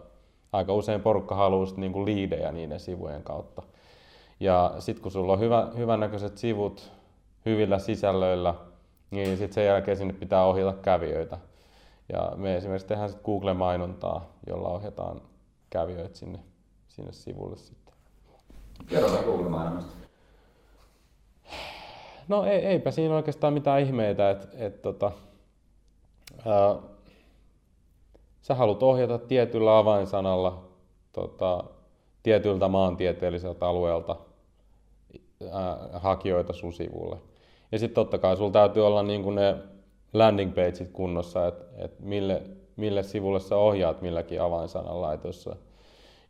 [0.53, 3.63] aika usein porukka haluaa niin kuin liidejä niiden sivujen kautta.
[4.41, 6.93] Ja sitten kun sulla on hyvä, hyvännäköiset sivut
[7.47, 8.55] hyvillä sisällöillä,
[9.11, 11.39] niin sitten sen jälkeen sinne pitää ohjata kävijöitä.
[12.13, 15.23] Ja me esimerkiksi tehdään sitten Google-mainontaa, jolla ohjataan
[15.71, 16.39] kävijöitä sinne,
[16.89, 17.95] sinne sivulle sitten.
[18.87, 19.95] Kerro vähän Google-mainonnasta.
[22.29, 25.13] No ei, eipä siinä oikeastaan mitään ihmeitä, että et, tota,
[26.47, 26.77] ää,
[28.43, 30.65] sä haluat ohjata tietyllä avainsanalla
[31.13, 31.65] tota,
[32.23, 34.17] tietyltä maantieteelliseltä alueelta
[35.53, 37.17] ää, hakijoita sun sivulle.
[37.75, 39.57] Ja sitten totta kai sulla täytyy olla niin ne
[40.13, 42.43] landing pageit kunnossa, että et mille,
[42.77, 45.13] mille sivulle sä ohjaat milläkin avainsanalla.
[45.13, 45.51] Et jos,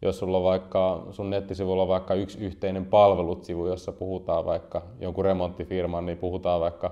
[0.03, 5.25] jos sulla on vaikka, sun nettisivulla on vaikka yksi yhteinen palvelut-sivu, jossa puhutaan vaikka jonkun
[5.25, 6.91] remonttifirman, niin puhutaan vaikka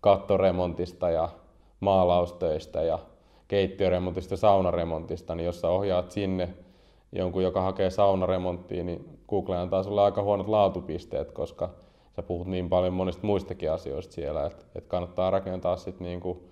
[0.00, 1.28] kattoremontista ja
[1.80, 2.98] maalaustöistä ja
[3.48, 6.48] keittiöremontista ja saunaremontista, niin jos sä ohjaat sinne
[7.12, 11.70] jonkun, joka hakee saunaremonttia, niin Google antaa sulle aika huonot laatupisteet, koska
[12.16, 16.42] sä puhut niin paljon monista muistakin asioista siellä, että, että kannattaa rakentaa sitten niinku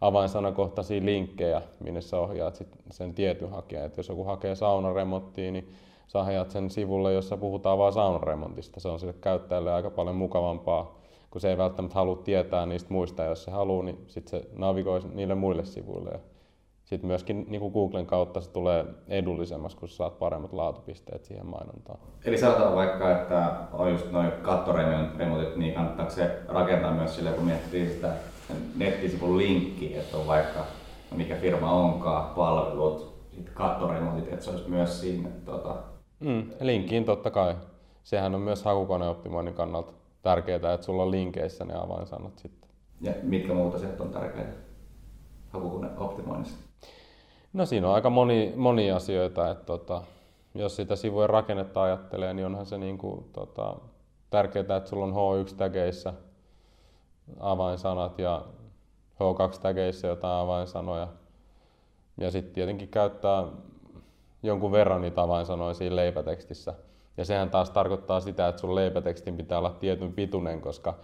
[0.00, 3.86] avainsanakohtaisia linkkejä, minne sä ohjaat sit sen tietyn hakijan.
[3.86, 5.72] Et jos joku hakee saunaremonttia, niin
[6.08, 8.80] sä ohjaat sen sivulle, jossa puhutaan vain saunaremontista.
[8.80, 10.98] Se on sille käyttäjälle aika paljon mukavampaa,
[11.30, 13.24] kun se ei välttämättä halua tietää niistä muista.
[13.24, 16.10] Jos se haluaa, niin sitten se navigoi niille muille sivuille.
[16.10, 16.18] Ja
[16.86, 21.98] sitten myöskin niin kuin Googlen kautta se tulee edullisemmaksi, kun saat paremmat laatupisteet siihen mainontaan.
[22.24, 27.44] Eli sanotaan vaikka, että on just noin kattoremontit, niin kannattaako se rakentaa myös sille, kun
[27.44, 28.12] miettii sitä
[28.76, 30.66] nettisivun linkkiä, että on vaikka
[31.16, 35.28] mikä firma onkaan, palvelut, sitten kattoremontit, että se olisi myös sinne.
[35.44, 35.76] Tota...
[36.20, 37.54] Mm, linkkiin totta kai.
[38.02, 42.70] Sehän on myös hakukoneoptimoinnin kannalta tärkeää, että sulla on linkeissä ne avainsanat sitten.
[43.00, 44.52] Ja mitkä muuta sieltä on tärkeää
[45.48, 46.65] hakukoneoptimoinnissa?
[47.56, 50.02] No siinä on aika moni, moni asioita, että tota,
[50.54, 53.76] jos sitä sivujen rakennetta ajattelee, niin onhan se niinku, tota,
[54.30, 56.12] tärkeää, että sulla on H1-tägeissä
[57.40, 58.44] avainsanat ja
[59.14, 61.08] H2-tägeissä jotain avainsanoja.
[62.18, 63.44] Ja sitten tietenkin käyttää
[64.42, 66.74] jonkun verran niitä avainsanoja siinä leipätekstissä.
[67.16, 70.94] Ja sehän taas tarkoittaa sitä, että sun leipätekstin pitää olla tietyn pituinen, koska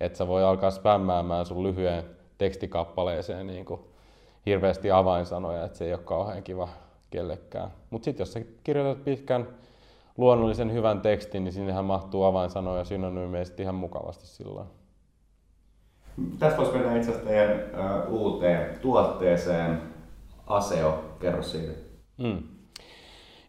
[0.00, 2.04] et sä voi alkaa spämmäämään sun lyhyen
[2.38, 3.91] tekstikappaleeseen niin kuin
[4.46, 6.68] hirveästi avainsanoja, että se ei ole kauhean kiva
[7.10, 7.70] kellekään.
[7.90, 9.48] Mutta sitten jos sä kirjoitat pitkän
[10.18, 14.66] luonnollisen hyvän tekstin, niin sinnehän mahtuu avainsanoja synonyymeisesti ihan mukavasti silloin.
[16.38, 17.62] Tästä voisi mennä itse asiassa teidän
[18.08, 19.82] uh, uuteen tuotteeseen,
[20.46, 21.72] Aseo, kerro siitä.
[22.18, 22.42] Mm.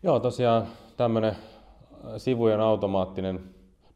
[0.04, 1.36] Joo, tosiaan tämmöinen
[2.18, 3.44] sivujen automaattinen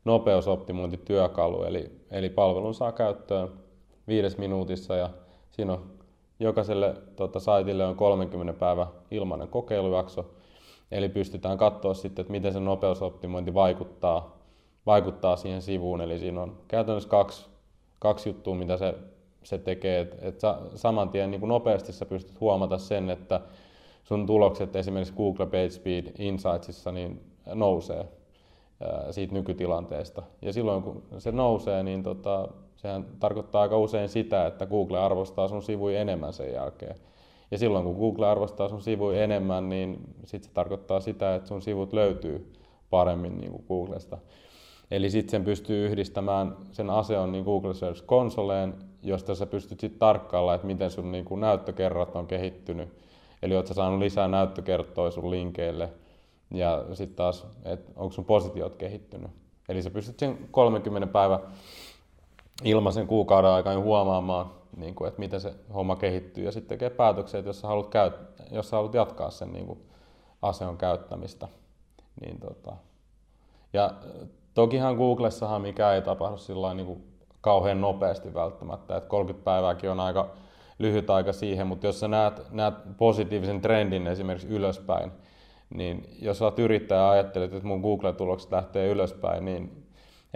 [0.05, 3.49] nopeusoptimointityökalu, eli, eli palvelun saa käyttöön
[4.07, 5.09] viides minuutissa ja
[5.51, 5.96] siinä on
[6.39, 10.25] jokaiselle tota, saitille on 30 päivä ilmainen kokeilujakso,
[10.91, 14.37] eli pystytään katsoa sitten, että miten se nopeusoptimointi vaikuttaa,
[14.85, 17.45] vaikuttaa siihen sivuun, eli siinä on käytännössä kaksi,
[17.99, 18.95] kaksi juttua, mitä se,
[19.43, 20.41] se tekee, että et
[20.75, 23.41] saman tien niin nopeasti sä pystyt huomata sen, että
[24.03, 27.21] sun tulokset esimerkiksi Google PageSpeed Insightsissa niin
[27.53, 28.07] nousee
[29.11, 30.23] siitä nykytilanteesta.
[30.41, 32.47] Ja silloin kun se nousee, niin tota,
[32.77, 36.95] sehän tarkoittaa aika usein sitä, että Google arvostaa sun sivuja enemmän sen jälkeen.
[37.51, 41.61] Ja silloin kun Google arvostaa sun sivuja enemmän, niin sit se tarkoittaa sitä, että sun
[41.61, 42.53] sivut löytyy
[42.89, 44.17] paremmin niin kuin Googlesta.
[44.91, 49.99] Eli sitten sen pystyy yhdistämään sen aseon niin Google Search Consoleen, josta sä pystyt sitten
[49.99, 52.89] tarkkailla, että miten sun niin kuin näyttökerrat on kehittynyt.
[53.43, 55.89] Eli oot sä saanut lisää näyttökertoja sun linkeille
[56.51, 59.31] ja sitten taas, että onko sun positiot kehittynyt.
[59.69, 61.39] Eli sä pystyt sen 30 päivän
[62.63, 67.39] ilmaisen kuukauden aikana huomaamaan, niin kuin, että miten se homma kehittyy ja sitten tekee päätöksiä,
[67.39, 68.13] että jos sä haluat, käyt,
[68.51, 69.79] jos sä haluat jatkaa sen niin kuin
[70.41, 71.47] aseon käyttämistä.
[72.21, 72.75] Niin tota.
[73.73, 73.91] Ja
[74.53, 77.03] tokihan Googlessahan mikä ei tapahdu sillä niin kuin
[77.41, 80.29] kauhean nopeasti välttämättä, että 30 päivääkin on aika
[80.79, 85.11] lyhyt aika siihen, mutta jos sä näet, näet positiivisen trendin esimerkiksi ylöspäin,
[85.69, 89.86] niin jos olet yrittäjä ja ajattelet, että mun Google-tulokset lähtee ylöspäin, niin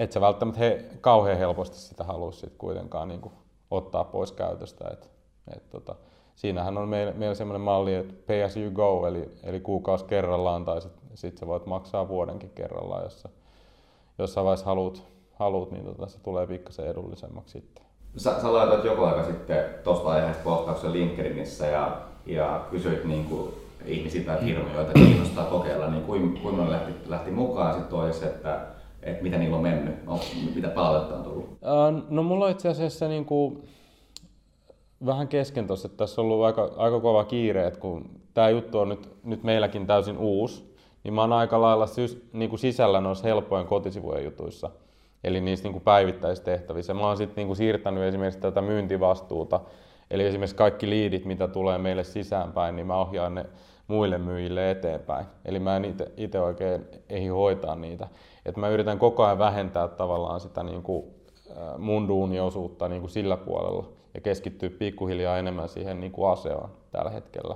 [0.02, 3.34] et sä välttämättä he, kauhean helposti sitä halua sit kuitenkaan niin kuin,
[3.72, 4.89] ottaa pois käytöstä.
[4.93, 5.10] Et,
[5.56, 5.95] et, tota,
[6.36, 10.66] siinähän on meillä, meillä sellainen malli, että pay as you go, eli, eli kuukausi kerrallaan,
[10.66, 13.30] tai sitten sit sä voit maksaa vuodenkin kerrallaan, jos sä
[14.18, 17.86] jossain vaiheessa haluat, haluat, niin tota, se tulee pikkasen edullisemmaksi sitten.
[18.18, 23.54] Sä, sä laitoit joku aika sitten tuosta aiheesta postauksen LinkedInissä ja, ja kysyit niin kuin
[23.86, 28.62] ihmisiltä firmoja, joita kiinnostaa kokeilla, niin kuin moni lähti, lähti mukaan sitten toisi, että,
[29.04, 30.20] että mitä niillä on mennyt, no,
[30.56, 31.58] mitä palautetta on tullut?
[32.10, 33.64] No mulla on itse asiassa niin kuin,
[35.06, 38.80] vähän kesken tuossa, että tässä on ollut aika, aika kova kiire, että kun tämä juttu
[38.80, 43.02] on nyt, nyt meilläkin täysin uusi, niin mä oon aika lailla sys, niin kuin sisällä
[43.02, 44.70] noissa helpojen kotisivujen jutuissa,
[45.24, 46.93] eli niissä niin kuin päivittäistehtävissä.
[46.93, 49.60] Mä oon sitten niin kuin siirtänyt esimerkiksi tätä myyntivastuuta,
[50.12, 53.45] eli esimerkiksi kaikki liidit, mitä tulee meille sisäänpäin, niin mä ohjaan ne
[53.88, 55.26] muille myyjille eteenpäin.
[55.45, 58.08] Eli mä en itse oikein ehdi hoitaa niitä.
[58.46, 61.06] Et mä yritän koko ajan vähentää tavallaan sitä niin kuin
[61.78, 67.12] mun duuniosuutta niin kuin sillä puolella ja keskittyä pikkuhiljaa enemmän siihen niin kuin aseaan tällä
[67.12, 67.56] hetkellä.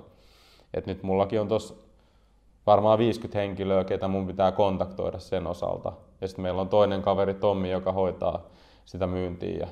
[0.74, 1.74] Et nyt mullakin on tuossa
[2.68, 5.94] varmaan 50 henkilöä, ketä mun pitää kontaktoida sen osalta.
[6.22, 8.46] Ja sitten meillä on toinen kaveri Tommi, joka hoitaa
[8.86, 9.68] sitä myyntiä ja,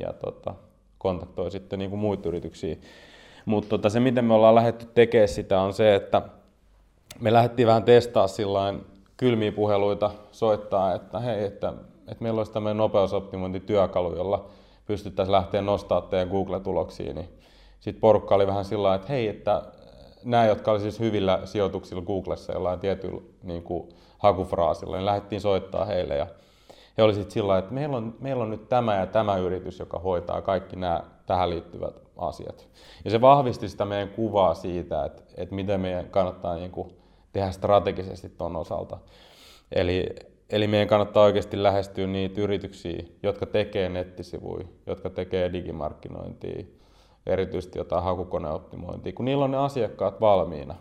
[0.00, 0.54] ja tota,
[0.98, 2.76] kontaktoi sitten niin kuin muita yrityksiä.
[3.44, 6.22] Mutta tota, se, miten me ollaan lähdetty tekemään sitä, on se, että
[7.20, 8.86] me lähdettiin vähän testaa sillain
[9.16, 11.72] kylmiä puheluita, soittaa, että hei, että,
[12.08, 14.46] että meillä olisi tämmöinen nopeusoptimointityökalu, jolla
[14.86, 17.28] pystyttäisiin lähteä nostaa teidän Google-tuloksia, niin
[17.80, 19.62] sitten porukka oli vähän sillä että hei, että
[20.24, 23.88] nämä, jotka oli siis hyvillä sijoituksilla Googlessa jollain tietyllä niin kuin,
[24.18, 26.26] hakufraasilla, niin lähdettiin soittaa heille ja
[26.98, 29.98] he oli sitten sillä että meillä on, meillä on nyt tämä ja tämä yritys, joka
[29.98, 32.68] hoitaa kaikki nämä tähän liittyvät asiat.
[33.04, 36.95] Ja se vahvisti sitä meidän kuvaa siitä, että, että miten meidän kannattaa niin kuin,
[37.36, 38.98] tehdä strategisesti tuon osalta.
[39.72, 40.06] Eli,
[40.50, 46.64] eli meidän kannattaa oikeasti lähestyä niitä yrityksiä, jotka tekee nettisivuja, jotka tekee digimarkkinointia,
[47.26, 50.74] erityisesti jotain hakukoneoptimointia, kun niillä on ne asiakkaat valmiina.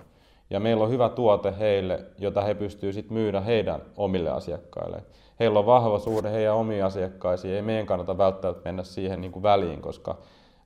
[0.49, 5.03] Ja meillä on hyvä tuote heille, jota he pystyvät sitten myydä heidän omille asiakkaille.
[5.39, 9.43] Heillä on vahva suhde heidän omiin asiakkaisiin, ei meidän kannata välttämättä mennä siihen niin kuin
[9.43, 10.17] väliin, koska,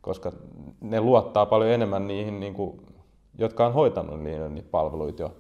[0.01, 0.31] koska
[0.81, 2.81] ne luottaa paljon enemmän niihin, niin kuin,
[3.37, 5.31] jotka on hoitanut niitä, niitä palveluita jo.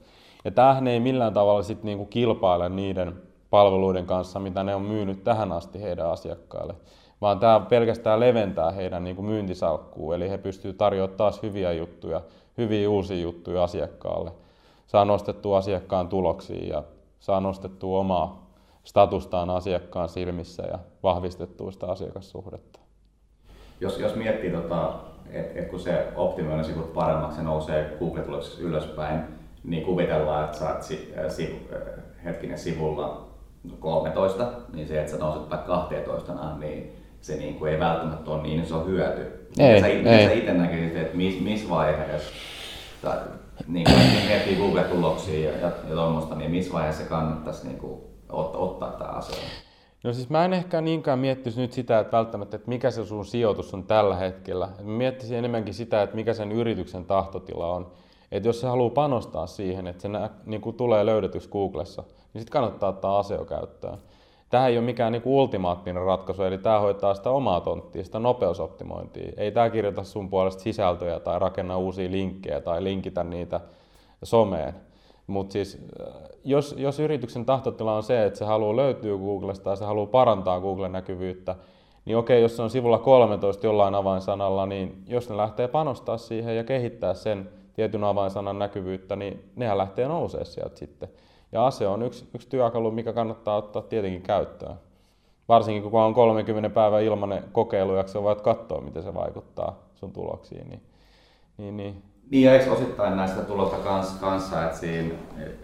[0.45, 4.81] Ja tämähän ei millään tavalla sit niin kuin kilpaile niiden palveluiden kanssa, mitä ne on
[4.81, 6.75] myynyt tähän asti heidän asiakkaille
[7.21, 12.21] vaan tämä pelkästään leventää heidän niin kuin myyntisalkkuun, eli he pystyvät tarjoamaan taas hyviä juttuja,
[12.57, 14.31] hyviä uusia juttuja asiakkaalle.
[14.87, 16.83] Saa nostettua asiakkaan tuloksia ja
[17.19, 18.49] saa nostettua omaa
[18.83, 22.79] statustaan asiakkaan silmissä ja vahvistettua sitä asiakassuhdetta.
[23.81, 24.93] Jos, jos miettii, tota,
[25.31, 30.69] että et kun se optimoinnin sivut paremmaksi ja nousee Google-tuloksessa ylöspäin, niin kuvitellaan, että sä
[30.69, 33.29] oot si, äh, si, äh, hetkinen sivulla
[33.79, 38.41] 13, niin se, että sä nouset vaikka 12, niin se niin kuin ei välttämättä ole
[38.41, 39.49] niin iso hyöty.
[39.59, 40.27] Ei, sä, ei.
[40.27, 42.33] sä itse näkisit, että missä mis vaiheessa,
[43.01, 43.17] tai,
[43.67, 48.55] niin kuin miettii Google-tuloksia ja, ja, ja tuommoista, niin missä vaiheessa kannattaisi niin kuin, ot,
[48.55, 49.43] ottaa tämä asia?
[50.03, 53.25] No siis mä en ehkä niinkään miettisi nyt sitä, että välttämättä, että mikä se sun
[53.25, 54.69] sijoitus on tällä hetkellä.
[54.83, 57.91] Mä miettisin enemmänkin sitä, että mikä sen yrityksen tahtotila on.
[58.31, 62.03] Että jos se haluaa panostaa siihen, että se nä, niin kuin tulee löydetyksi Googlessa,
[62.33, 63.97] niin sitten kannattaa ottaa aseo käyttöön.
[64.49, 68.19] Tähän ei ole mikään niin kuin ultimaattinen ratkaisu, eli tämä hoitaa sitä omaa tonttia, sitä
[68.19, 69.31] nopeusoptimointia.
[69.37, 73.59] Ei tämä kirjoita sun puolesta sisältöjä tai rakenna uusia linkkejä tai linkitä niitä
[74.23, 74.73] someen.
[75.27, 76.13] Mutta siis, äh,
[76.43, 80.59] jos, jos yrityksen tahtotila on se, että se haluaa löytyä Googlesta tai se haluaa parantaa
[80.59, 81.55] Googlen näkyvyyttä,
[82.05, 86.57] niin okei, jos se on sivulla 13 jollain avainsanalla, niin jos ne lähtee panostaa siihen
[86.57, 87.49] ja kehittää sen
[87.79, 91.09] tietyn avainsanan näkyvyyttä, niin nehän lähtee nousee sieltä sitten.
[91.51, 94.75] Ja ase on yksi, yksi työkalu, mikä kannattaa ottaa tietenkin käyttöön.
[95.47, 100.13] Varsinkin kun on 30 päivän ilmainen kokeilu, ja sä voit katsoa, miten se vaikuttaa sun
[100.13, 100.69] tuloksiin.
[100.69, 100.81] Niin,
[101.57, 102.03] niin, niin.
[102.31, 105.15] Niin ja eikö osittain näistä tulosta kanssa, kanssa että siinä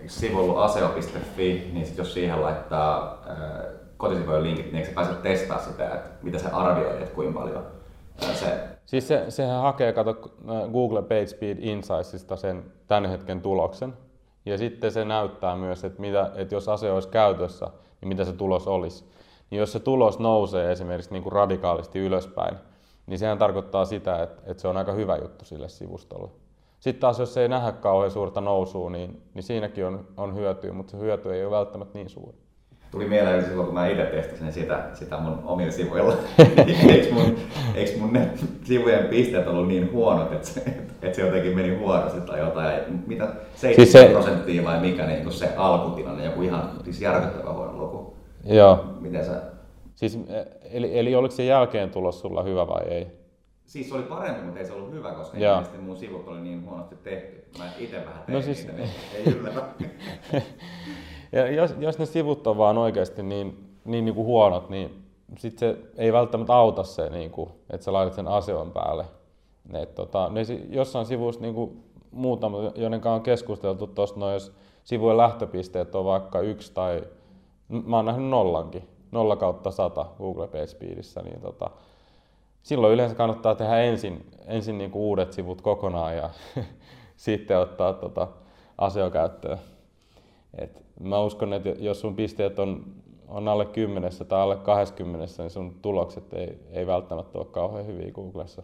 [0.07, 3.37] sivulla aseo.fi, niin sit jos siihen laittaa äh,
[3.97, 7.65] kotisivujen linkit, niin eikö sä pääse testaamaan sitä, että mitä se arvioi, että kuinka paljon
[8.33, 8.67] se...
[8.85, 10.13] Siis se, sehän hakee, kato
[10.71, 13.93] Google PageSpeed Insightsista sen tämän hetken tuloksen,
[14.45, 17.65] ja sitten se näyttää myös, että, mitä, että jos ase olisi käytössä,
[18.01, 19.05] niin mitä se tulos olisi.
[19.49, 22.57] Niin jos se tulos nousee esimerkiksi niin kuin radikaalisti ylöspäin,
[23.07, 26.29] niin sehän tarkoittaa sitä, että, että se on aika hyvä juttu sille sivustolle.
[26.79, 30.91] Sitten taas jos ei nähdä kauhean suurta nousua, niin, niin siinäkin on, on hyötyä, mutta
[30.91, 32.44] se hyöty ei ole välttämättä niin suuri
[32.95, 36.13] tuli mieleen silloin, kun mä itse testasin sitä, sitä mun omilla sivuilla.
[36.89, 37.35] eikö, mun,
[37.75, 38.29] eikö mun ne
[38.63, 40.59] sivujen pisteet ollut niin huonot, että se,
[41.01, 42.81] että se jotenkin meni huonosti tai jotain.
[43.07, 43.25] Mitä,
[43.55, 48.17] 70 siis se, prosenttia vai mikä niin se alkutilanne, joku ihan siis järkyttävä huono luku.
[48.45, 48.85] Joo.
[48.99, 49.41] Miten sä...
[49.95, 50.19] Siis,
[50.71, 53.07] eli, eli oliko se jälkeen tulos sulla hyvä vai ei?
[53.65, 56.65] Siis se oli parempi, mutta ei se ollut hyvä, koska ilmeisesti mun sivut oli niin
[56.65, 57.43] huonosti tehty.
[57.57, 58.67] Mä itse vähän tein no siis...
[58.67, 59.61] niitä, niin ei yllätä.
[61.31, 65.03] Ja jos, jos ne sivut on vaan oikeasti niin niin, niin kuin huonot, niin
[65.37, 69.05] sit se ei välttämättä auta se, niin kuin, että sä laitat sen aseon päälle.
[69.73, 74.51] Et, tota, ne jossain sivuissa niin kuin muutama, joiden kanssa on keskusteltu tuosta, no jos
[74.83, 77.03] sivujen lähtöpisteet on vaikka yksi tai,
[77.69, 81.69] mä oon nähnyt nollankin, nolla kautta sata Google Page Speedissä, niin tota,
[82.63, 86.29] silloin yleensä kannattaa tehdä ensin, ensin niin kuin uudet sivut kokonaan ja
[87.15, 88.27] sitten ottaa tota
[88.77, 89.59] aseo käyttöön.
[90.57, 92.85] Et mä uskon, että jos sun pisteet on,
[93.27, 98.11] on alle 10 tai alle 20, niin sun tulokset ei, ei välttämättä ole kauhean hyviä
[98.11, 98.63] Googlessa.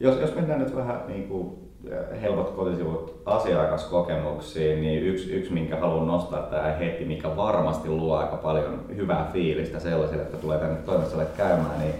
[0.00, 5.76] Jos, jos mennään nyt vähän niin kuin eh, helpot kotisivut asiakaskokemuksiin, niin yksi, yksi minkä
[5.76, 10.76] haluan nostaa tähän heti, mikä varmasti luo aika paljon hyvää fiilistä sellaisille, jotka tulee tänne
[10.76, 11.94] toimistolle käymään, niin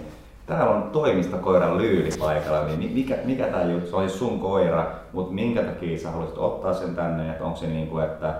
[0.45, 5.33] täällä on toimistokoiran lyyli paikalla, niin mikä, mikä tämä juttu, se olisi sun koira, mutta
[5.33, 8.33] minkä takia sä haluaisit ottaa sen tänne, että onko se niin kuin, että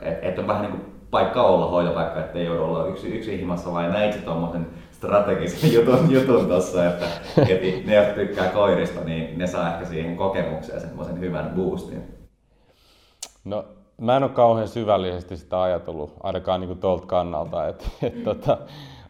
[0.00, 3.34] että et on vähän niin kuin paikka olla hoitopaikka, että ei joudu olla yksi, yksi
[3.34, 7.06] ihmassa vai näit tuommoisen strategisen jutun, jutun tuossa, että,
[7.38, 12.02] että ne, jotka tykkää koirista, niin ne saa ehkä siihen kokemukseen semmoisen hyvän boostin.
[13.44, 13.64] No,
[14.00, 18.58] mä en ole kauhean syvällisesti sitä ajatellut, ainakaan niin tuolta kannalta, että, että tota,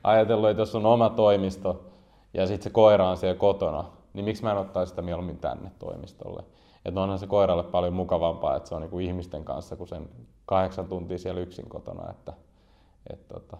[0.05, 1.85] ajatellut, että jos on oma toimisto
[2.35, 5.71] ja sitten se koira on siellä kotona, niin miksi mä en ottaisi sitä mieluummin tänne
[5.79, 6.43] toimistolle.
[6.87, 10.09] Että onhan se koiralle paljon mukavampaa, että se on niinku ihmisten kanssa kuin sen
[10.47, 12.11] kahdeksan tuntia siellä yksin kotona.
[12.11, 12.32] Että,
[13.11, 13.57] et tota,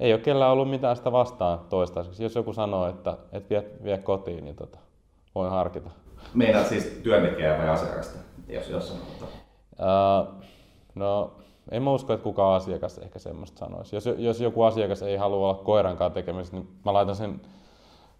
[0.00, 2.22] ei ole kellään ollut mitään sitä vastaan toistaiseksi.
[2.22, 4.78] Jos joku sanoo, että et vie, vie kotiin, niin tota,
[5.34, 5.90] voin harkita.
[6.34, 8.18] Meinaat siis työntekijää vai asiakasta,
[8.48, 9.30] jos, jos sanoo?
[9.72, 10.42] Uh,
[10.94, 11.32] no,
[11.70, 13.96] en mä usko, että kukaan asiakas ehkä semmoista sanoisi.
[13.96, 17.40] Jos, jos joku asiakas ei halua olla koiran kanssa tekemisissä, niin mä laitan sen,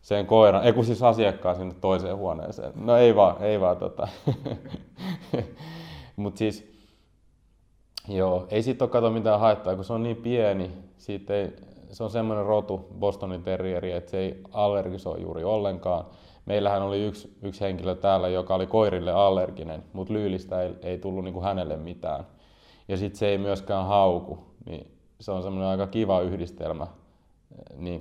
[0.06, 2.72] sen koiran, ei kun siis asiakkaan sinne toiseen huoneeseen.
[2.74, 4.08] No ei vaan, ei vaan tota.
[6.16, 6.72] Mutta siis,
[8.08, 11.52] joo, ei siitä ole kato mitään haittaa, kun se on niin pieni, siitä ei,
[11.90, 16.04] se on semmoinen rotu, Bostonin terrieri, että se ei allergisoi juuri ollenkaan.
[16.44, 21.24] Meillähän oli yksi, yksi henkilö täällä, joka oli koirille allerginen, mutta lyylistä ei, ei tullut
[21.24, 22.26] niin kuin hänelle mitään
[22.88, 24.90] ja sitten se ei myöskään hauku, niin
[25.20, 26.86] se on semmoinen aika kiva yhdistelmä.
[27.76, 28.00] Niin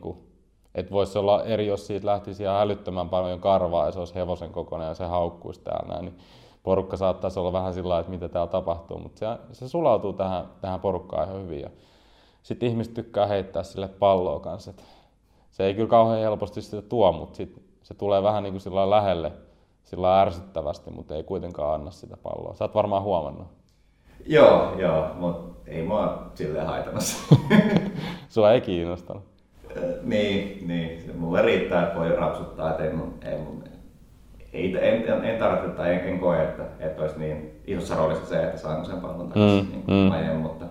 [0.75, 4.51] että voisi olla eri, jos siitä lähtisi ihan älyttömän paljon karvaa ja se olisi hevosen
[4.51, 6.17] kokoinen ja se haukkuisi täällä näin, niin
[6.63, 10.79] porukka saattaisi olla vähän sillä että mitä täällä tapahtuu, mutta se, se sulautuu tähän, tähän
[10.79, 11.61] porukkaan ihan hyvin.
[11.61, 11.69] Ja
[12.43, 14.71] sitten ihmiset tykkää heittää sille palloa kanssa.
[14.71, 14.83] Et
[15.51, 18.89] se ei kyllä kauhean helposti sitä tuo, mutta sit se tulee vähän niin kuin sillä
[18.89, 19.31] lähelle,
[19.83, 22.55] sillä ärsyttävästi, mutta ei kuitenkaan anna sitä palloa.
[22.55, 23.47] Sä oot varmaan huomannut.
[24.25, 27.35] Joo, joo, mutta ei mua silleen haitamassa.
[28.29, 29.34] Sua ei kiinnostanut?
[30.03, 31.11] Niin, niin.
[31.17, 33.63] Mulle riittää, että voi rapsuttaa, että ei mun, ei mun
[34.55, 38.25] ei, en, en, en tarvitse tai en, en koe, että, että olisi niin isossa roolissa
[38.25, 40.11] se, että saanko sen pallon takaisin mm, niin mm.
[40.11, 40.65] ajan, mutta...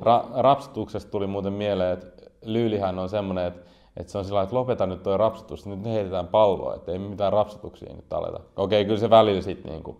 [0.00, 2.06] Ra- rapsutuksesta tuli muuten mieleen, että
[2.44, 3.60] Lyylihän on semmoinen, että,
[3.96, 7.32] että se on sillä että lopeta nyt tuo rapsutus, nyt heitetään palloa, että ei mitään
[7.32, 8.40] rapsutuksia nyt aleta.
[8.56, 9.96] Okei, kyllä se välillä sitten niin kuin,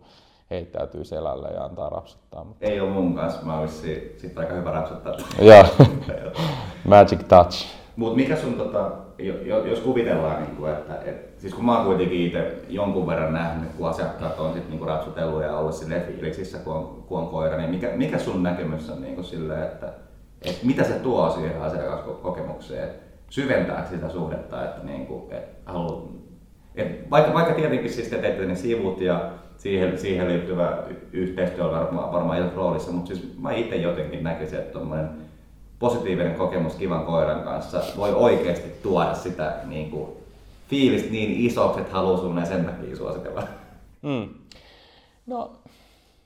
[0.50, 2.44] heittäytyy selälle ja antaa rapsuttaa.
[2.44, 2.66] Mutta...
[2.66, 5.16] Ei ole mun kanssa, mä olisin sitten aika hyvä rapsuttaa.
[5.40, 5.64] Joo,
[6.84, 7.66] magic touch.
[7.96, 8.90] Mutta mikä sun, tota,
[9.64, 13.68] jos kuvitellaan, niin kuin, että, et, siis kun mä oon kuitenkin itse jonkun verran nähnyt,
[13.72, 17.28] kun asiakkaat on sit, niin kuin rapsutellut ja ollut sille fiiliksissä, kun on, kun on
[17.28, 19.92] koira, niin mikä, mikä sun näkemys on niin kuin sille, että,
[20.42, 22.88] et mitä se tuo siihen asiakaskokemukseen?
[23.30, 26.10] Syventääkö sitä suhdetta, että, niin kuin, et halu,
[26.74, 30.78] et vaikka, vaikka tietenkin siis te teette ne sivut ja siihen, siihen liittyvä
[31.12, 34.78] yhteistyö on varmaan, varmaan roolissa, mutta siis mä itse jotenkin näkisin, että
[35.78, 40.08] positiivinen kokemus kivan koiran kanssa voi oikeasti tuoda sitä niin kuin,
[40.68, 43.42] fiilistä niin isoksi, että haluaa sun sen takia suositella.
[44.02, 44.28] Mm.
[45.26, 45.50] No,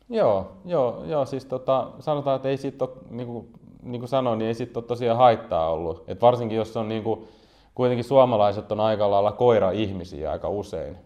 [0.09, 3.49] joo, joo, joo, siis tota, sanotaan, että ei siitä ole, niin kuin,
[3.83, 6.05] niin kuin sanoin, niin ei siitä ole tosiaan haittaa ollut.
[6.09, 7.29] Et varsinkin jos on niin kuin,
[7.75, 10.97] kuitenkin suomalaiset on aika lailla koira-ihmisiä aika usein,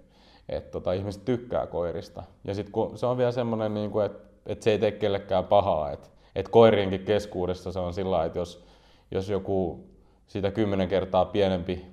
[0.48, 2.22] että tota, ihmiset tykkää koirista.
[2.44, 5.90] Ja sitten se on vielä semmoinen, niin kuin, että, että se ei tee kellekään pahaa,
[5.90, 8.64] että, että koirienkin keskuudessa se on sillä että jos,
[9.10, 9.84] jos joku
[10.26, 11.86] sitä kymmenen kertaa pienempi,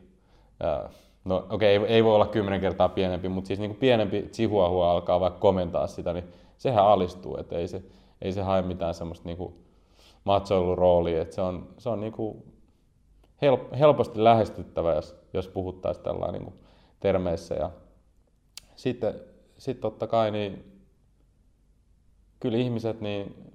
[0.59, 0.89] ää,
[1.25, 4.29] no okei, okay, ei, ei voi olla kymmenen kertaa pienempi, mutta siis niin kuin pienempi
[4.31, 6.25] chihuahua alkaa vaikka komentaa sitä, niin
[6.57, 7.83] sehän alistuu, että ei se,
[8.21, 9.55] ei se hae mitään semmoista niin kuin
[10.23, 12.43] matsoiluroolia, että se on, se on niin kuin
[13.41, 16.53] help, helposti lähestyttävä, jos, jos puhuttaisiin tällainen niin
[16.99, 17.55] termeissä.
[17.55, 17.71] Ja
[18.75, 19.13] sitten
[19.57, 20.81] sit totta kai niin
[22.39, 23.51] kyllä ihmiset, niin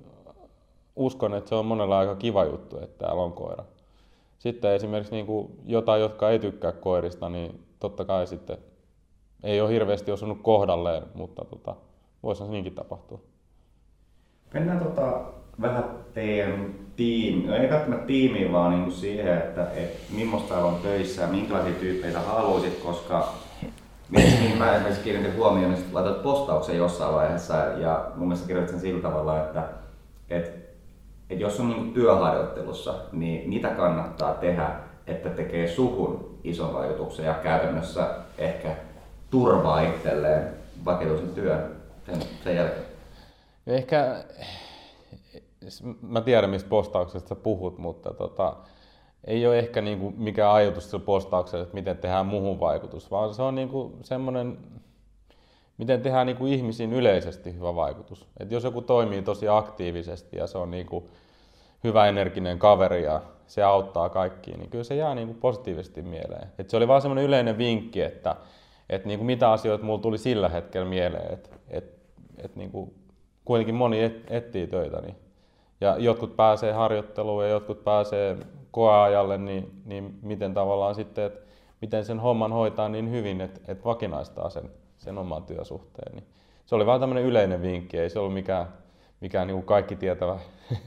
[0.96, 3.64] uskon, että se on monella aika kiva juttu, että täällä on koira.
[4.38, 8.58] Sitten esimerkiksi niin kuin jotain, jotka ei tykkää koirista, niin totta kai sitten
[9.42, 11.74] ei ole hirveästi osunut kohdalleen, mutta tota,
[12.22, 13.20] voisi niinkin tapahtua.
[14.54, 15.20] Mennään tota,
[15.60, 15.84] vähän
[16.14, 21.22] teidän tiimi, no ei välttämättä tiimiin, vaan niin kuin siihen, että et millaista on töissä
[21.22, 23.32] ja minkälaisia tyyppejä haluaisit, koska
[24.10, 28.80] mihin mä esimerkiksi kiinnitin huomioon, niin laitat postauksen jossain vaiheessa ja mun mielestä kirjoitit sen
[28.80, 29.68] sillä tavalla, että
[30.30, 30.65] et,
[31.30, 34.70] et jos on niin työharjoittelussa, niin mitä kannattaa tehdä,
[35.06, 38.08] että tekee suhun ison vaikutuksen ja käytännössä
[38.38, 38.76] ehkä
[39.30, 40.54] turvaa itselleen
[40.84, 42.86] vakituisen työn sen, sen jälkeen?
[43.66, 44.24] Ehkä,
[46.02, 48.56] mä tiedän mistä postauksesta sä puhut, mutta tota,
[49.24, 53.42] ei ole ehkä niinku mikään ajatus sillä postauksella, että miten tehdään muuhun vaikutus, vaan se
[53.42, 54.58] on niinku semmoinen,
[55.78, 58.26] miten tehdään niinku ihmisiin yleisesti hyvä vaikutus.
[58.40, 61.08] Et jos joku toimii tosi aktiivisesti ja se on niinku
[61.84, 66.48] hyvä energinen kaveri ja se auttaa kaikkiin, niin kyllä se jää niinku positiivisesti mieleen.
[66.58, 68.36] Et se oli vaan semmoinen yleinen vinkki, että
[68.90, 71.98] et niinku mitä asioita mulla tuli sillä hetkellä mieleen, että et,
[72.38, 72.94] et niinku
[73.44, 75.00] kuitenkin moni et, etsii töitä.
[75.00, 75.16] Niin.
[75.80, 78.36] Ja jotkut pääsee harjoitteluun ja jotkut pääsee
[78.70, 81.40] koeajalle, niin, niin miten tavallaan sitten, että
[81.80, 86.14] miten sen homman hoitaa niin hyvin, että, että vakinaistaa sen, sen oman työsuhteen.
[86.14, 86.26] Niin
[86.66, 88.66] se oli vaan tämmöinen yleinen vinkki, ei se ollut mikään,
[89.20, 90.38] mikään niin kuin kaikki tietävä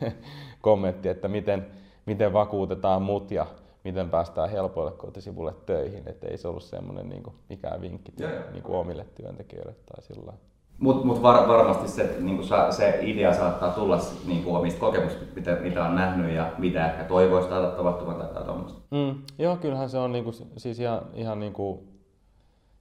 [0.62, 1.68] kommentti, että miten,
[2.06, 3.46] miten vakuutetaan mut ja
[3.84, 6.04] miten päästään helpoille kotisivulle töihin.
[6.08, 8.14] Että ei se ollut semmoinen niin kuin mikään vinkki
[8.52, 10.34] niin kuin omille työntekijöille tai sillä
[10.80, 15.56] mutta mut var, varmasti se, niinku sa, se idea saattaa tulla niinku omista kokemuksista, mitä,
[15.56, 18.80] mitä on nähnyt ja mitä ehkä toivoisi saada tapahtumaan tai, tai tuommoista.
[18.92, 21.84] Mm, joo, kyllähän se on niinku, siis ihan, ihan niinku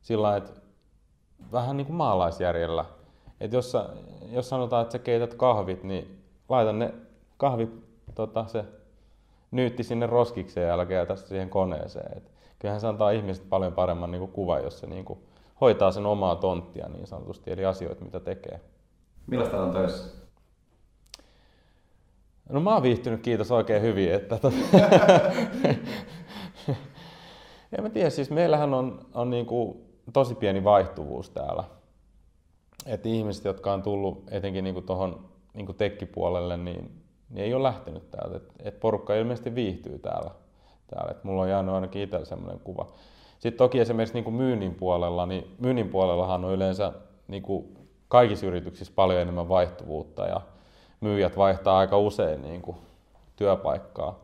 [0.03, 0.51] sillä että
[1.53, 2.85] vähän niin kuin maalaisjärjellä.
[3.41, 3.77] Et jos,
[4.31, 6.95] jos sanotaan, että sä keität kahvit, niin laita ne
[7.37, 7.69] kahvi,
[8.15, 8.65] tota, se
[9.51, 12.17] nyytti sinne roskikseen ja tästä siihen koneeseen.
[12.17, 15.19] Et kyllähän se antaa ihmiset paljon paremman niin kuin kuvan, jos se niin kuin
[15.61, 18.61] hoitaa sen omaa tonttia niin sanotusti, eli asioita, mitä tekee.
[19.27, 20.19] Millaista on töissä?
[22.49, 24.13] No mä oon viihtynyt, kiitos oikein hyvin.
[24.13, 24.55] Että tot...
[27.73, 31.65] en mä tiedä, siis meillähän on, on niin kuin tosi pieni vaihtuvuus täällä.
[32.87, 38.11] Et ihmiset, jotka on tullut etenkin niin tuohon niin tekkipuolelle, niin, niin ei ole lähtenyt
[38.11, 38.37] täältä.
[38.37, 40.31] Et, et porukka ilmeisesti viihtyy täällä.
[40.87, 41.11] täällä.
[41.11, 42.93] Et mulla on jäänyt ainakin itsellä sellainen kuva.
[43.39, 46.93] Sitten toki esimerkiksi niin kuin myynnin puolella, niin myynnin puolellahan on yleensä
[47.29, 47.79] niin kuin
[48.09, 50.41] kaikissa yrityksissä paljon enemmän vaihtuvuutta ja
[51.01, 52.77] myyjät vaihtaa aika usein niin kuin
[53.37, 54.19] työpaikkaa.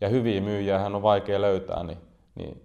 [0.00, 1.98] Ja hyviä myyjiä on vaikea löytää, niin,
[2.34, 2.62] niin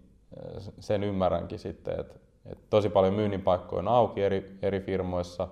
[0.80, 5.48] sen ymmärränkin sitten, että, että tosi paljon myynnin paikkoja on auki eri, eri firmoissa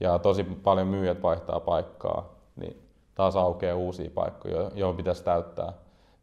[0.00, 2.82] ja tosi paljon myyjät vaihtaa paikkaa, niin
[3.14, 5.72] taas aukeaa uusia paikkoja, joihin pitäisi täyttää,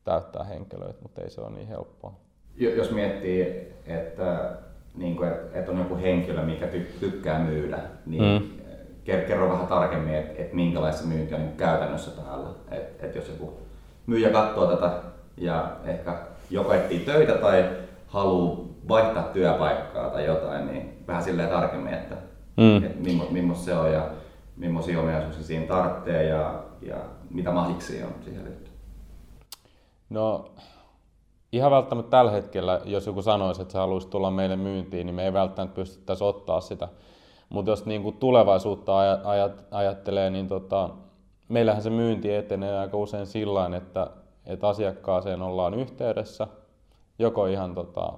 [0.03, 2.13] täyttää henkilöitä, mutta ei se ole niin helppoa
[2.57, 3.41] jos miettii,
[3.87, 4.51] että,
[4.95, 6.67] niin kuin, että on joku henkilö, mikä
[6.99, 8.49] tykkää myydä, niin mm.
[9.27, 12.49] kerro vähän tarkemmin, että, että minkälaista myyntiä on niin käytännössä täällä.
[12.71, 13.53] Että, että jos joku
[14.05, 14.91] myyjä katsoo tätä
[15.37, 16.17] ja ehkä
[16.49, 17.69] joko etsii töitä tai
[18.07, 22.15] haluaa vaihtaa työpaikkaa tai jotain, niin vähän silleen tarkemmin, että,
[22.57, 22.83] mm.
[22.83, 22.99] että
[23.31, 24.09] millaista se on ja
[24.57, 26.95] millaisia ominaisuuksia siinä tarvitsee ja, ja
[27.29, 28.71] mitä mahiksi on siihen liittyen.
[30.09, 30.45] No
[31.51, 35.25] ihan välttämättä tällä hetkellä, jos joku sanoisi, että se haluaisi tulla meille myyntiin, niin me
[35.25, 36.87] ei välttämättä pystyttäisi ottaa sitä.
[37.49, 40.89] Mutta jos niin kuin tulevaisuutta ajat, ajattelee, niin tota,
[41.49, 44.07] meillähän se myynti etenee aika usein sillä että,
[44.45, 46.47] että asiakkaaseen ollaan yhteydessä,
[47.19, 48.13] joko ihan tota,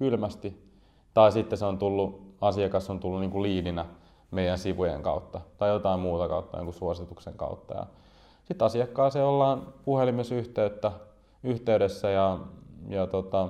[0.00, 0.70] kylmästi,
[1.14, 3.86] tai sitten se on tullut, asiakas on tullut niin kuin liidinä
[4.30, 7.86] meidän sivujen kautta, tai jotain muuta kautta, jonkun suosituksen kautta.
[8.44, 10.92] Sitten asiakkaaseen ollaan puhelimessa yhteyttä,
[11.42, 12.38] yhteydessä ja
[12.88, 13.48] ja tota,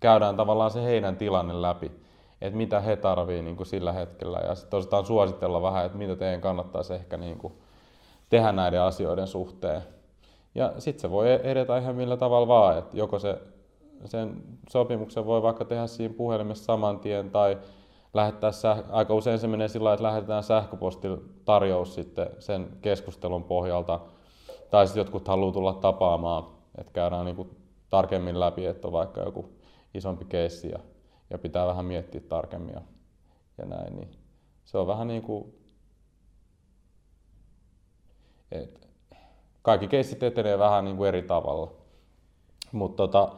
[0.00, 1.92] käydään tavallaan se heidän tilanne läpi,
[2.40, 6.16] että mitä he tarvii niin kuin sillä hetkellä ja sitten osataan suositella vähän, että mitä
[6.16, 7.52] teidän kannattaisi ehkä niin kuin
[8.30, 9.82] tehdä näiden asioiden suhteen.
[10.54, 13.38] Ja sitten se voi edetä ihan millä tavalla vaan, että joko se,
[14.04, 17.58] sen sopimuksen voi vaikka tehdä siinä puhelimessa saman tien tai
[18.14, 24.00] lähettää säh- aika usein se menee sillä että lähetetään sähköpostitarjous sitten sen keskustelun pohjalta
[24.70, 26.44] tai sitten jotkut haluaa tulla tapaamaan,
[26.78, 27.50] että käydään niin kuin
[27.90, 29.52] tarkemmin läpi, että on vaikka joku
[29.94, 30.78] isompi keissi ja,
[31.30, 32.80] ja pitää vähän miettiä tarkemmin ja,
[33.58, 33.96] ja näin.
[33.96, 34.10] Niin
[34.64, 35.54] se on vähän niin kuin,
[38.52, 38.80] että
[39.62, 41.72] kaikki keissit etenee vähän niin kuin eri tavalla.
[42.72, 43.32] Mutta tota,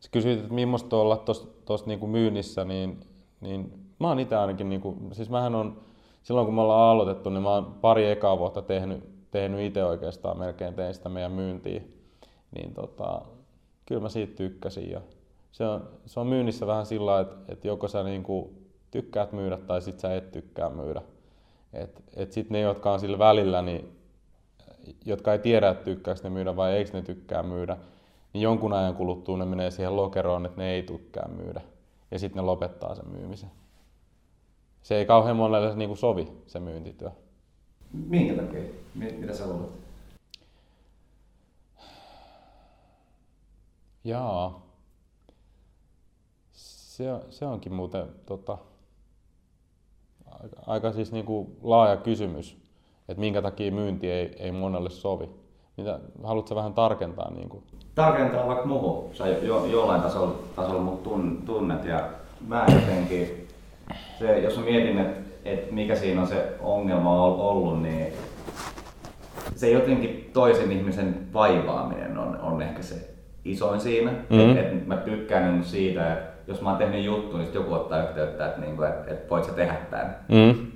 [0.00, 1.24] sä kysyit, että millaista olla
[1.64, 3.00] tuossa niin kuin myynnissä, niin,
[3.40, 5.80] niin mä oon itse ainakin, niin kuin, siis mähän on,
[6.22, 10.38] silloin kun me ollaan aloitettu, niin mä oon pari ekaa vuotta tehnyt, tehnyt itse oikeastaan
[10.38, 11.82] melkein tein sitä meidän myyntiä.
[12.50, 13.22] Niin tota,
[13.86, 14.90] kyllä mä siitä tykkäsin.
[14.90, 15.00] Ja
[15.52, 18.50] se, on, se on myynnissä vähän sillä että, että joko sä niin kuin
[18.90, 21.02] tykkäät myydä tai sit sä et tykkää myydä.
[21.72, 23.96] Et, et sit ne, jotka on sillä välillä, niin
[25.04, 27.76] jotka ei tiedä, että tykkääkö ne myydä vai eikö ne tykkää myydä,
[28.32, 31.60] niin jonkun ajan kuluttua ne menee siihen lokeroon, että ne ei tykkää myydä.
[32.10, 33.50] Ja sitten ne lopettaa sen myymisen.
[34.82, 37.10] Se ei kauhean monelle niin kuin sovi, se myyntityö.
[37.92, 38.60] Minkä takia?
[38.94, 39.70] Mitä sä luulet?
[44.04, 44.66] Jaa.
[46.52, 48.58] Se, se onkin muuten tota,
[50.26, 52.56] aika, aika siis niin kuin laaja kysymys,
[53.08, 55.30] että minkä takia myynti ei, ei monelle sovi.
[55.76, 57.30] Mitä, haluatko vähän tarkentaa?
[57.30, 57.64] Niin kuin?
[58.00, 59.14] Tarkentaa vaikka muuhun.
[59.14, 62.00] Sä jo, jollain tasolla, tasolla mut tun, tunnet ja
[62.46, 63.48] mä jotenkin,
[64.18, 68.12] se, jos mä mietin, että et mikä siinä on se ongelma ollut, niin
[69.54, 73.10] se jotenkin toisen ihmisen vaivaaminen on, on ehkä se
[73.44, 74.10] isoin siinä.
[74.10, 74.50] Mm-hmm.
[74.50, 78.02] Et, et mä tykkään niin siitä, että jos mä oon tehnyt juttu, niin joku ottaa
[78.02, 80.16] yhteyttä, että, niin kuin, että, että voit sä tehdä tämän.
[80.28, 80.66] Mm-hmm.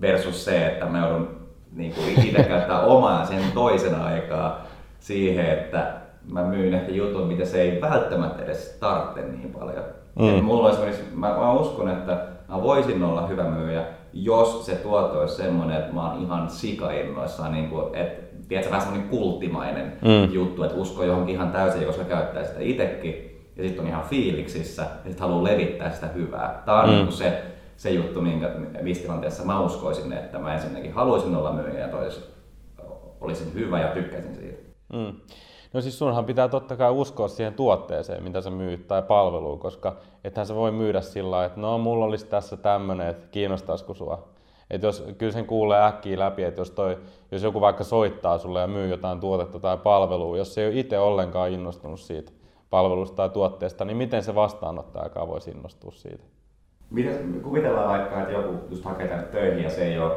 [0.00, 1.36] Versus se, että mä joudun
[1.72, 4.66] niin kuin itse käyttää omaa sen toisen aikaa
[5.00, 9.84] siihen, että mä myyn ehkä jutun, mitä se ei välttämättä edes tarvitse niin paljon.
[10.18, 10.28] Mm.
[10.28, 15.18] Et mulla esimerkiksi, mä, mä uskon, että mä voisin olla hyvä myyjä, jos se tuote
[15.18, 20.32] olisi semmoinen, että mä oon ihan sikainnoissaan, niin kuin, että tiedätkö, vähän semmoinen kulttimainen mm.
[20.32, 24.82] juttu, että usko johonkin ihan täysin, koska käyttää sitä itsekin, ja sitten on ihan fiiliksissä,
[24.82, 26.62] ja sitten haluaa levittää sitä hyvää.
[26.64, 26.94] Tämä on mm.
[26.94, 27.42] niin se,
[27.76, 28.50] se juttu, minkä,
[28.82, 32.34] missä tilanteessa mä uskoisin, että mä ensinnäkin haluaisin olla myyjä ja tois,
[33.20, 34.62] olisin hyvä ja tykkäisin siitä.
[34.92, 35.12] Mm.
[35.74, 39.96] No siis sunhan pitää totta kai uskoa siihen tuotteeseen, mitä sä myyt tai palveluun, koska
[40.24, 44.28] ethän se voi myydä sillä että no mulla olisi tässä tämmöinen, että kiinnostaisiko sua.
[44.70, 46.98] Et jos, kyllä sen kuulee äkkiä läpi, että jos, toi,
[47.30, 50.80] jos joku vaikka soittaa sulle ja myy jotain tuotetta tai palvelua, jos se ei ole
[50.80, 52.32] itse ollenkaan innostunut siitä
[52.70, 56.24] palvelusta tai tuotteesta, niin miten se vastaanottajakaan voisi innostua siitä?
[56.90, 60.14] Miten, kuvitellaan vaikka, että joku just hakee tänne töihin ja se ei ole,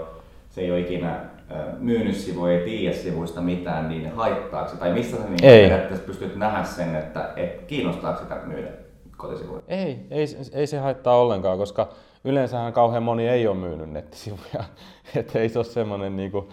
[0.49, 1.36] se ei ole ikinä
[1.79, 4.77] myynyt sivuja, ei tiedä sivuista mitään, niin haittaako se?
[4.77, 5.71] Tai missä sä niin ei.
[6.05, 8.69] pystyt nähdä sen, että et kiinnostaako sitä myydä
[9.17, 9.61] kotisivuja?
[9.67, 11.89] Ei, ei, ei se haittaa ollenkaan, koska
[12.23, 14.63] yleensähän kauhean moni ei ole myynyt nettisivuja.
[15.15, 16.49] että ei se ole semmoinen, niin kuin,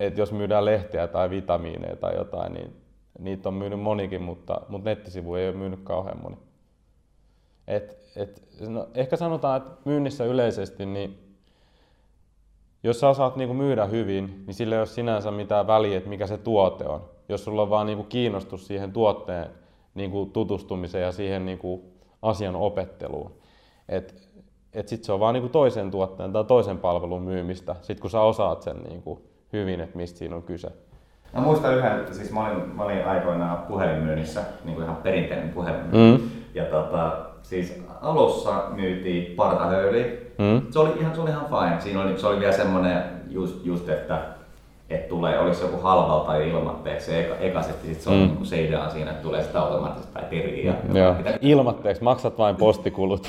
[0.00, 2.76] että jos myydään lehteä tai vitamiineja tai jotain, niin
[3.18, 6.36] niitä on myynyt monikin, mutta, mutta nettisivuja ei ole myynyt kauhean moni.
[7.68, 11.25] Et, et, no, ehkä sanotaan, että myynnissä yleisesti, niin
[12.86, 16.08] jos sä osaat niin kuin myydä hyvin, niin sillä ei ole sinänsä mitään väliä, että
[16.08, 17.00] mikä se tuote on.
[17.28, 19.46] Jos sulla on vaan niin kuin kiinnostus siihen tuotteen
[19.94, 21.82] niin kuin tutustumiseen ja siihen niin kuin
[22.22, 23.32] asian opetteluun.
[23.88, 24.28] Et,
[24.72, 28.10] et sit se on vaan niin kuin toisen tuotteen tai toisen palvelun myymistä, sit kun
[28.10, 29.20] sä osaat sen niin kuin
[29.52, 30.68] hyvin, että mistä siinä on kyse.
[31.32, 35.48] Mä muistan yhden, että siis mä olin, mä olin aikoinaan puhelinmyynnissä, niin kuin ihan perinteinen
[35.48, 36.22] puhelinmyynti.
[36.22, 36.30] Mm.
[36.54, 40.32] Ja tota, siis alussa myytiin partahöyli.
[40.38, 40.62] Mm.
[40.70, 41.80] Se oli ihan, se oli ihan fine.
[41.80, 44.36] Siinä oli, se oli vielä semmoinen just, just että
[44.90, 48.22] että tulee, olisi joku halvalla tai ilmatteeksi eka, eka sitten se on mm.
[48.22, 50.66] niin se idea siinä, että tulee sitä automaattisesti tai perii.
[50.66, 51.38] Ja Mitä...
[51.40, 53.28] Ilmatteeksi, maksat vain postikulut.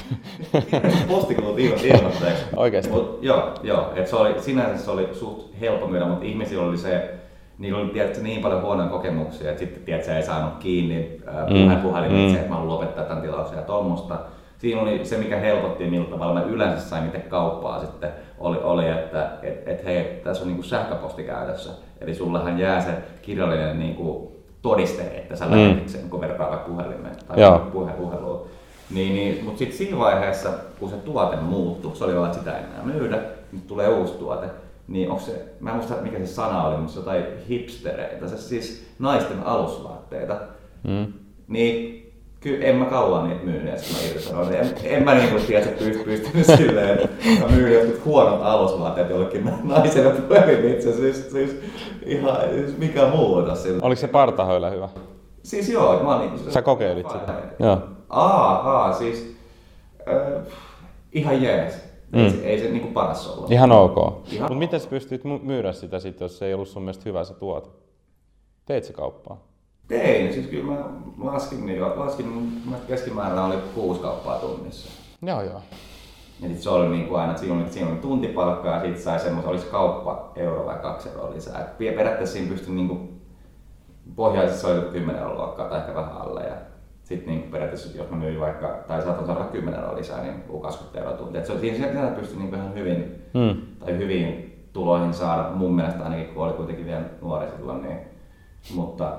[1.10, 2.46] postikulut ilmatteeksi.
[2.56, 2.92] Oikeasti?
[2.92, 3.92] Mut, joo, joo.
[3.96, 7.14] Et se oli, sinänsä se oli suht helppo myydä, mutta ihmisillä oli se,
[7.58, 12.28] niillä oli tiedätkö, niin paljon huonoja kokemuksia, että sitten tiedätkö, ei saanut kiinni äh, puhelimitse,
[12.28, 12.36] mm.
[12.36, 14.20] että mä haluan lopettaa tämän tilauksen ja tuommoista
[14.58, 18.88] siinä oli se, mikä helpotti millä tavalla mä yleensä sain itse kauppaa sitten, oli, oli
[18.90, 21.72] että et, et hei, tässä on niinku sähköposti käytössä.
[22.02, 22.92] Eli sullehan jää se
[23.22, 25.82] kirjallinen niinku todiste, että sä mm.
[25.86, 28.48] sen, kun vertaa vaikka puhelimeen tai puhe, puheluun.
[28.94, 30.50] Niin, niin, mutta sitten siinä vaiheessa,
[30.80, 33.20] kun se tuote muuttui, se oli olla, että sitä ei enää myydä,
[33.52, 34.48] nyt tulee uusi tuote,
[34.88, 38.38] niin onko se, mä en muista mikä se sana oli, mutta se jotain hipstereitä, se
[38.38, 40.40] siis naisten alusvaatteita.
[40.84, 41.14] Mm.
[41.48, 42.08] Niin
[42.40, 44.54] Kyllä en mä kauan niitä myynyt, että mä irtisanoin.
[44.54, 47.10] En, en mä niinku tiedä, että pyst, pystynyt silleen, että
[47.42, 50.94] mä myyn jotkut huonot alusvaatteet jollekin naiselle puhelimitse.
[50.94, 51.62] Siis, siis
[52.06, 53.80] ihan siis mikä muuta sillä.
[53.82, 54.90] Oliko se partahöylä hyvä?
[55.44, 56.32] Siis joo, mä olin...
[56.50, 57.34] Sä kokeilit sitä?
[57.60, 57.82] Joo.
[58.10, 59.38] Aa, siis...
[60.10, 60.44] Äh,
[61.12, 61.87] ihan jees.
[62.12, 62.20] Mm.
[62.20, 63.52] Ei, se, ei se niinku paras ollut.
[63.52, 63.96] Ihan ok.
[64.40, 67.34] Mutta miten sä pystyt myydä sitä sitten, jos se ei ollut sun mielestä hyvä se
[67.34, 67.70] tuote?
[68.66, 69.48] Teit se kauppaa?
[69.88, 70.86] Tein, siis kyllä mä
[71.32, 72.26] laskin, niin, laskin
[72.70, 74.90] mä keskimäärällä oli kuusi kauppaa tunnissa.
[75.22, 75.62] Joo, joo.
[76.42, 79.02] Ja sit se oli niin kuin aina, että siinä oli, siinä oli tuntipalkka ja sitten
[79.02, 81.62] sai semmoisen, olisi kauppa euro vai kaksi euroa lisää.
[81.62, 83.22] Et periaatteessa siinä pystyi niin kuin,
[84.16, 86.44] pohjaisessa oli 10 euroa luokkaa tai ehkä vähän alle.
[86.44, 86.56] Ja
[87.08, 91.00] sitten niin periaatteessa, jos mä myin vaikka, tai saatan saada 10 euroa lisää, niin 20
[91.00, 91.42] euroa tuntia.
[91.42, 93.62] Et se, siinä sieltä pystyi niin ihan hyvin, hmm.
[93.80, 97.82] tai hyvin tuloihin saada, mun mielestä ainakin, kun oli kuitenkin vielä nuori silloin.
[97.82, 97.98] Niin,
[98.76, 99.14] mutta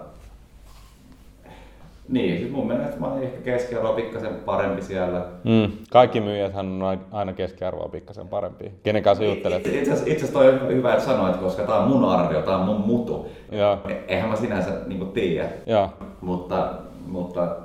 [2.09, 5.25] Niin, siis mun mielestä mä olin ehkä keskiarvoa pikkasen parempi siellä.
[5.45, 5.73] Mm.
[5.91, 8.73] Kaikki myyjäthän on ai- aina keskiarvoa pikkasen parempi.
[8.83, 9.67] Kenen kanssa juttelet?
[9.67, 12.43] Itse itse asiassa itse asiassa toi on hyvä, että sanoit, koska tää on mun arvio,
[12.43, 13.27] tää on mun mutu.
[13.53, 13.79] Joo.
[13.89, 15.91] E- Eihän mä sinänsä niinku tiedä, Joo.
[16.21, 16.75] mutta,
[17.07, 17.57] mutta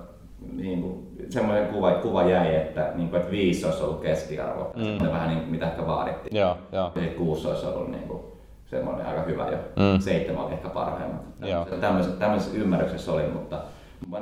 [0.58, 4.74] niinku, semmoinen kuva, kuva jäi, että, niinku, että viisi olisi ollut keskiarvo.
[4.76, 5.08] Mm.
[5.12, 6.38] Vähän niin, mitä ehkä vaadittiin.
[6.38, 6.92] Joo, joo.
[6.96, 9.58] Ja sit kuusi olisi ollut niinku, semmoinen aika hyvä jo.
[9.58, 10.00] Mm.
[10.00, 11.22] Seitsemän oli ehkä parhaimmat.
[11.42, 11.66] Joo.
[11.66, 13.62] Tämmöisessä, tämmöisessä ymmärryksessä oli, mutta...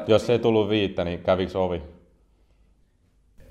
[0.07, 1.82] Jos ei tullut viittä, niin käviks ovi?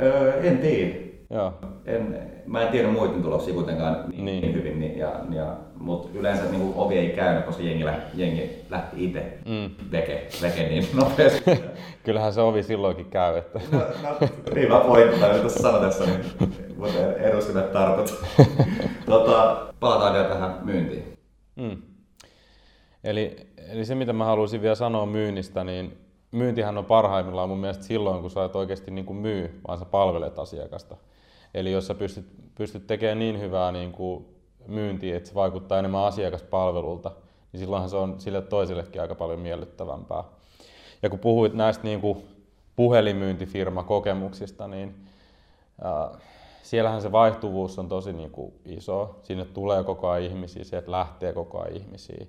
[0.01, 1.10] Öö, en tiedä.
[1.31, 1.53] Joo.
[1.87, 4.43] En, mä en tiedä muiden tuloksia kuitenkaan niin, Niin.
[4.43, 4.55] niin.
[4.55, 9.05] hyvin, niin, ja, ja, mutta yleensä niin ovi ei käynyt, koska jengi, lä, jengi lähti
[9.05, 9.71] itse Mm.
[9.93, 11.51] veke, veke niin nopeasti.
[12.05, 16.21] Kyllähän se ovi silloinkin käy, että no, no, hyvä pointti, tai tässä sanotessa, niin,
[16.77, 18.25] mutta eduskunnan tartut.
[19.07, 21.05] tota, palataan vielä tähän myyntiin.
[21.57, 21.83] Mm.
[23.05, 23.37] Eli,
[23.73, 25.99] eli se, mitä mä haluaisin vielä sanoa myynnistä, niin
[26.33, 29.85] myyntihän on parhaimmillaan mun mielestä silloin, kun sä et oikeasti niin kuin myy, vaan sä
[29.85, 30.97] palvelet asiakasta.
[31.55, 34.27] Eli jos sä pystyt, pystyt tekemään niin hyvää niin kuin
[34.67, 37.13] myyntiä, että se vaikuttaa enemmän asiakaspalvelulta,
[37.53, 40.25] niin silloinhan se on sille toisellekin aika paljon miellyttävämpää.
[41.03, 42.25] Ja kun puhuit näistä niin kuin
[42.77, 44.95] puhelinmyyntifirmakokemuksista, niin
[45.83, 46.11] ää,
[46.63, 49.21] siellähän se vaihtuvuus on tosi niin kuin iso.
[49.23, 52.27] Sinne tulee koko ajan ihmisiä, sieltä lähtee koko ajan ihmisiä.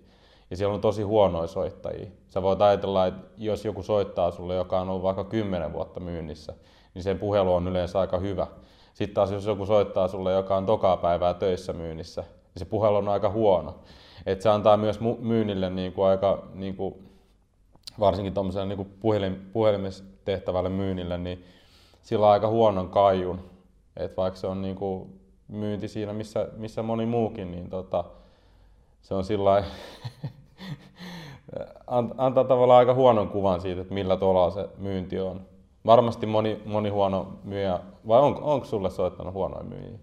[0.49, 2.07] Ja siellä on tosi huonoja soittajia.
[2.27, 6.53] Sä voit ajatella, että jos joku soittaa sulle, joka on ollut vaikka 10 vuotta myynnissä,
[6.93, 8.47] niin sen puhelu on yleensä aika hyvä.
[9.01, 12.95] Sitten taas jos joku soittaa sulle, joka on tokaa päivää töissä myynnissä, niin se puhelu
[12.95, 13.75] on aika huono.
[14.25, 16.95] Et se antaa myös myynnille niin kuin aika, niin kuin,
[17.99, 21.45] varsinkin tuommoiselle niin kuin puhelin, puhelimessa tehtävälle myynnille, niin
[22.01, 23.39] sillä on aika huonon kaijun.
[23.97, 28.03] Et vaikka se on niin kuin myynti siinä, missä, missä moni muukin, niin tota,
[29.01, 29.63] se on sillä
[32.17, 35.50] antaa tavallaan aika huonon kuvan siitä, että millä tolalla se myynti on.
[35.85, 39.99] Varmasti moni, moni huono myyjä, vai on, onko sulle soittanut huonoja myyjiä?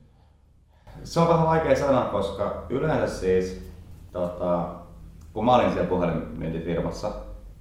[1.05, 3.71] Se on vähän vaikea sanoa, koska yleensä siis,
[4.13, 4.65] tota,
[5.33, 7.11] kun mä olin siellä puhelinmyyntifirmassa,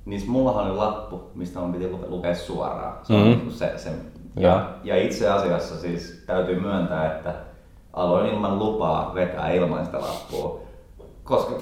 [0.05, 2.93] niin mullahan oli lappu, mistä mun piti luke- lukea suoraan.
[3.03, 3.23] Se, Mhm.
[3.27, 3.49] mm-hmm.
[3.51, 3.89] se, se,
[4.35, 4.51] Joo.
[4.53, 7.33] ja, ja itse asiassa siis täytyy myöntää, että
[7.93, 10.59] aloin ilman lupaa vetää ilmaista lappua,
[11.23, 11.53] koska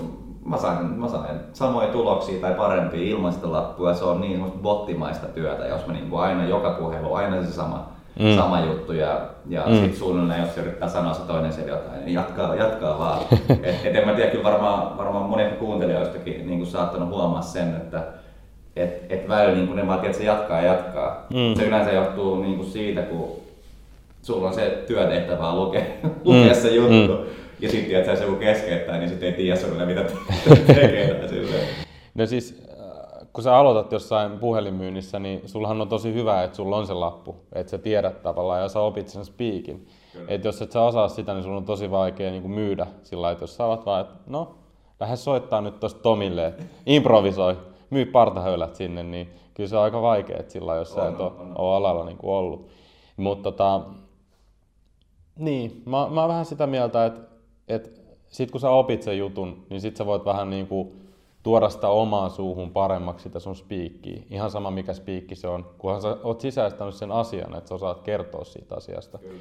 [0.46, 4.60] mä sain, mä sain samoja tuloksia tai parempia ilman sitä lappua se on niin semmoista
[4.62, 8.26] bottimaista työtä, jos mä niinku aina joka puhelu, aina se sama, Mm.
[8.26, 8.36] mm.
[8.36, 9.74] sama juttu ja, ja Mm.
[9.74, 9.80] mm.
[9.80, 13.20] sit suunnilleen jos se yrittää sanoa se toinen siellä jotain, niin jatkaa, jatkaa vaan.
[13.64, 18.04] et, et en mä tiedä, kyllä varmaan, varmaan moni kuuntelijoistakin niin saattanut huomaa sen, että
[18.76, 21.26] et, et välillä niin ne vaan että se jatkaa ja jatkaa.
[21.30, 21.38] Mm.
[21.38, 21.56] Mm.
[21.56, 23.32] Se yleensä johtuu niin kuin siitä, kun
[24.22, 25.82] sulla on se työtehtävä lukea,
[26.26, 27.14] lukea se juttu.
[27.14, 27.24] Mm.
[27.60, 31.26] Ja sitten tiedät, että se joku keskeyttää, niin sitten ei tiedä sulle mitä te- tekee.
[32.16, 36.78] No siis, äh, kun sä aloitat jossain puhelinmyynnissä, niin sullahan on tosi hyvä, että sulla
[36.78, 39.88] on se lappu, että sä tiedät tavallaan ja sä opit sen speakin.
[40.28, 43.32] Että jos et sä osaa sitä, niin sulla on tosi vaikea niin kuin myydä sillä
[43.32, 44.56] että jos sä alat vaan, että no,
[45.00, 47.58] lähde soittaa nyt tosta Tomille, että improvisoi,
[47.90, 51.20] myy partahöylät sinne, niin kyllä se on aika vaikea, että sillä jos sä On, et
[51.20, 51.54] ole, on.
[51.58, 52.68] ole alalla niin kuin ollut.
[53.18, 53.82] Mutta tota,
[55.40, 57.35] niin, mä, mä oon vähän sitä mieltä, että,
[57.68, 57.90] että
[58.28, 61.06] sit kun sä opit sen jutun, niin sit sä voit vähän niin kuin
[61.44, 64.24] tuoda sitä omaan suuhun paremmaksi sitä sun spiikkiä.
[64.30, 68.02] Ihan sama mikä spiikki se on, kunhan sä oot sisäistänyt sen asian, että sä osaat
[68.02, 69.18] kertoa siitä asiasta.
[69.18, 69.40] Kyllä.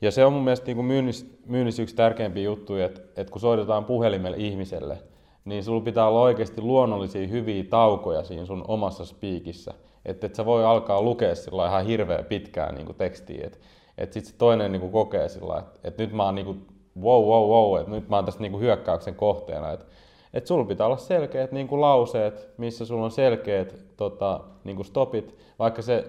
[0.00, 3.40] Ja se on mun mielestä niin kuin myynnissä, myynnissä yksi tärkeimpiä juttuja, että, että kun
[3.40, 4.98] soitetaan puhelimelle ihmiselle,
[5.44, 9.74] niin sulla pitää olla oikeasti luonnollisia hyviä taukoja siinä sun omassa spiikissä.
[10.04, 13.46] Että et sä voi alkaa lukea sillä ihan hirveän pitkään niin kuin tekstiä.
[13.46, 13.58] Että
[13.98, 16.66] et sit se toinen niin kuin kokee sillä että et nyt mä oon niin kuin,
[17.02, 19.72] wow, wow, wow, että nyt mä oon tässä niin kuin hyökkäyksen kohteena.
[19.72, 19.86] Että
[20.34, 24.86] et sulla pitää olla selkeät niin kuin lauseet, missä sulla on selkeät tota, niin kuin
[24.86, 26.04] stopit, vaikka se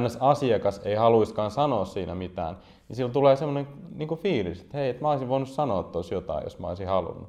[0.00, 2.56] NS-asiakas ei haluiskaan sanoa siinä mitään,
[2.88, 6.14] niin sillä tulee semmoinen niin kuin fiilis, että hei, että mä olisin voinut sanoa tuossa
[6.14, 7.28] jotain, jos mä olisin halunnut.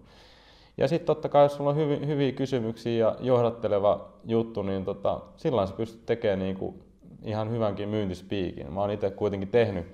[0.78, 5.20] Ja sitten totta kai, jos sulla on hyvi, hyviä kysymyksiä ja johdatteleva juttu, niin tota,
[5.36, 6.84] silloin sä pystyt tekemään niin kuin
[7.24, 8.74] ihan hyvänkin myyntispiikin.
[8.74, 9.86] Mä oon itse kuitenkin tehnyt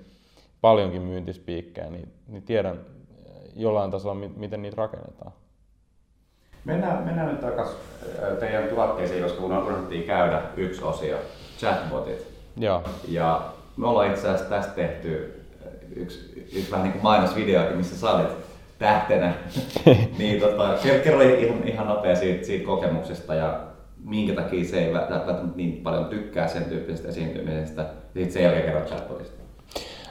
[0.64, 5.32] paljonkin myyntispiikkejä, niin, niin tiedän eh, jollain tasolla, mi- miten niitä rakennetaan.
[6.64, 7.76] Mennään, mennään nyt takaisin
[8.40, 11.16] teidän tuotteisiin, koska kun unohdettiin käydä yksi osio,
[11.58, 12.26] chatbotit.
[12.56, 12.82] Joo.
[13.08, 15.42] Ja me ollaan itse asiassa tästä tehty
[15.96, 18.32] yksi, yksi vähän niin kuin mainosvideokin, missä sä olit
[18.78, 19.34] tähtenä.
[20.18, 23.60] niin tota, ker- kerro ihan, ihan nopea siitä, siitä kokemuksesta ja
[24.04, 27.82] minkä takia se ei vä- välttämättä niin paljon tykkää sen tyyppisestä esiintymisestä.
[27.82, 29.43] Ja sitten sen jälkeen kerro chatbotista.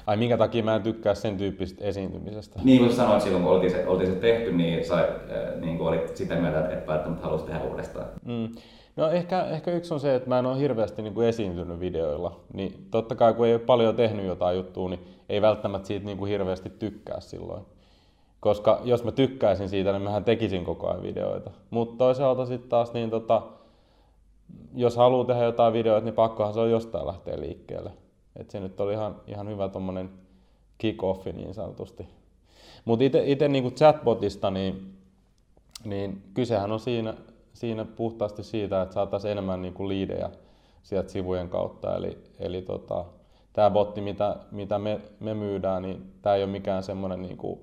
[0.07, 2.59] Ai minkä takia mä en tykkää sen tyyppisestä esiintymisestä?
[2.63, 5.87] Niin kuin sanoit silloin, kun oltiin se, oltiin se tehty, niin, sai, äh, niin kuin
[5.87, 8.05] olit sitä mieltä, että välttämättä halusi tehdä uudestaan.
[8.25, 8.49] Mm.
[8.95, 12.39] No ehkä, ehkä yksi on se, että mä en ole hirveästi niin kuin esiintynyt videoilla.
[12.53, 16.17] Niin totta kai kun ei ole paljon tehnyt jotain juttua, niin ei välttämättä siitä niin
[16.17, 17.65] kuin hirveästi tykkää silloin.
[18.39, 21.51] Koska jos mä tykkäisin siitä, niin mähän tekisin koko ajan videoita.
[21.69, 23.41] Mutta toisaalta sitten taas, niin tota,
[24.75, 27.91] jos haluaa tehdä jotain videoita, niin pakkohan se on jostain lähteä liikkeelle.
[28.35, 30.09] Et se nyt oli ihan, ihan hyvä tuommoinen
[30.83, 32.07] kick-offi niin sanotusti.
[32.85, 34.93] Mutta itse niin chatbotista, niin,
[35.83, 37.13] niin kysehän on siinä,
[37.53, 40.29] siinä puhtaasti siitä, että saataisiin enemmän niin kuin liidejä
[40.83, 41.95] sieltä sivujen kautta.
[41.95, 43.05] Eli, eli tota,
[43.53, 47.59] tämä botti, mitä, mitä me, me myydään, niin tämä ei ole mikään semmoinen niin kuin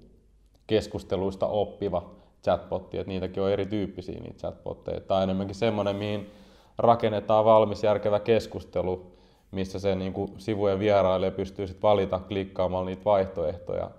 [0.67, 2.11] keskusteluista oppiva
[2.43, 5.01] chatbotti, että niitäkin on erityyppisiä niitä chatbotteja.
[5.01, 6.31] Tämä on enemmänkin semmoinen, mihin
[6.79, 9.13] rakennetaan valmis järkevä keskustelu,
[9.51, 13.91] missä se niin kuin sivujen vierailija pystyy sitten valita klikkaamalla niitä vaihtoehtoja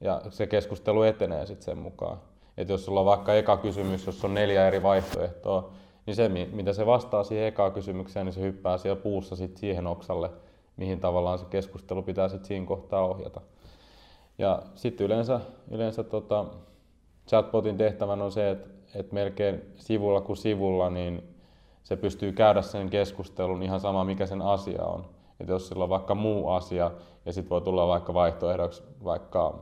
[0.00, 2.18] ja se keskustelu etenee sitten sen mukaan.
[2.56, 5.70] Et jos sulla on vaikka eka kysymys, jos on neljä eri vaihtoehtoa,
[6.06, 9.86] niin se, mitä se vastaa siihen ekaan kysymykseen, niin se hyppää siellä puussa sit siihen
[9.86, 10.30] oksalle,
[10.76, 13.40] mihin tavallaan se keskustelu pitää sitten siinä kohtaa ohjata.
[14.38, 15.40] Ja sitten yleensä,
[15.70, 16.44] yleensä tota,
[17.28, 21.37] chatbotin tehtävän on se, että et melkein sivulla kuin sivulla, niin
[21.88, 25.04] se pystyy käydä sen keskustelun ihan sama mikä sen asia on.
[25.40, 26.90] Että jos sillä on vaikka muu asia
[27.26, 29.58] ja sitten voi tulla vaikka vaihtoehdoksi vaikka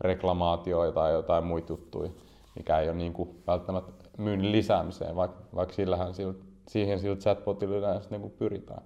[0.00, 2.10] reklamaatioita tai jotain muita juttuja,
[2.56, 6.34] mikä ei ole niin kuin välttämättä myynnin lisäämiseen, vaikka, vaikka sillähän sillä,
[6.68, 8.82] siihen sillä chatbotilla yleensä niin kuin pyritään.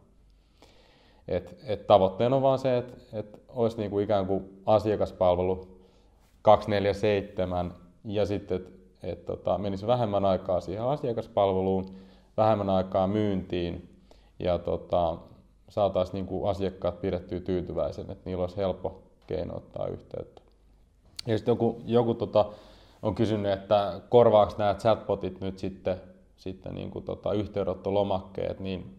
[1.28, 5.78] Et, et tavoitteena on vaan se, että et olisi niin kuin ikään kuin asiakaspalvelu
[6.42, 7.74] 247
[8.04, 8.70] ja sitten, että
[9.02, 12.05] et tota, menisi vähemmän aikaa siihen asiakaspalveluun,
[12.36, 13.88] vähemmän aikaa myyntiin
[14.38, 15.16] ja tota,
[15.68, 20.42] saataisiin niin asiakkaat pidettyä tyytyväisen, että niillä olisi helppo keino ottaa yhteyttä.
[21.26, 22.46] Ja sitten joku, joku tota,
[23.02, 26.00] on kysynyt, että korvaako nämä chatbotit nyt sitten,
[26.36, 28.96] sitten niin kuin tota, yhteydenottolomakkeet, niin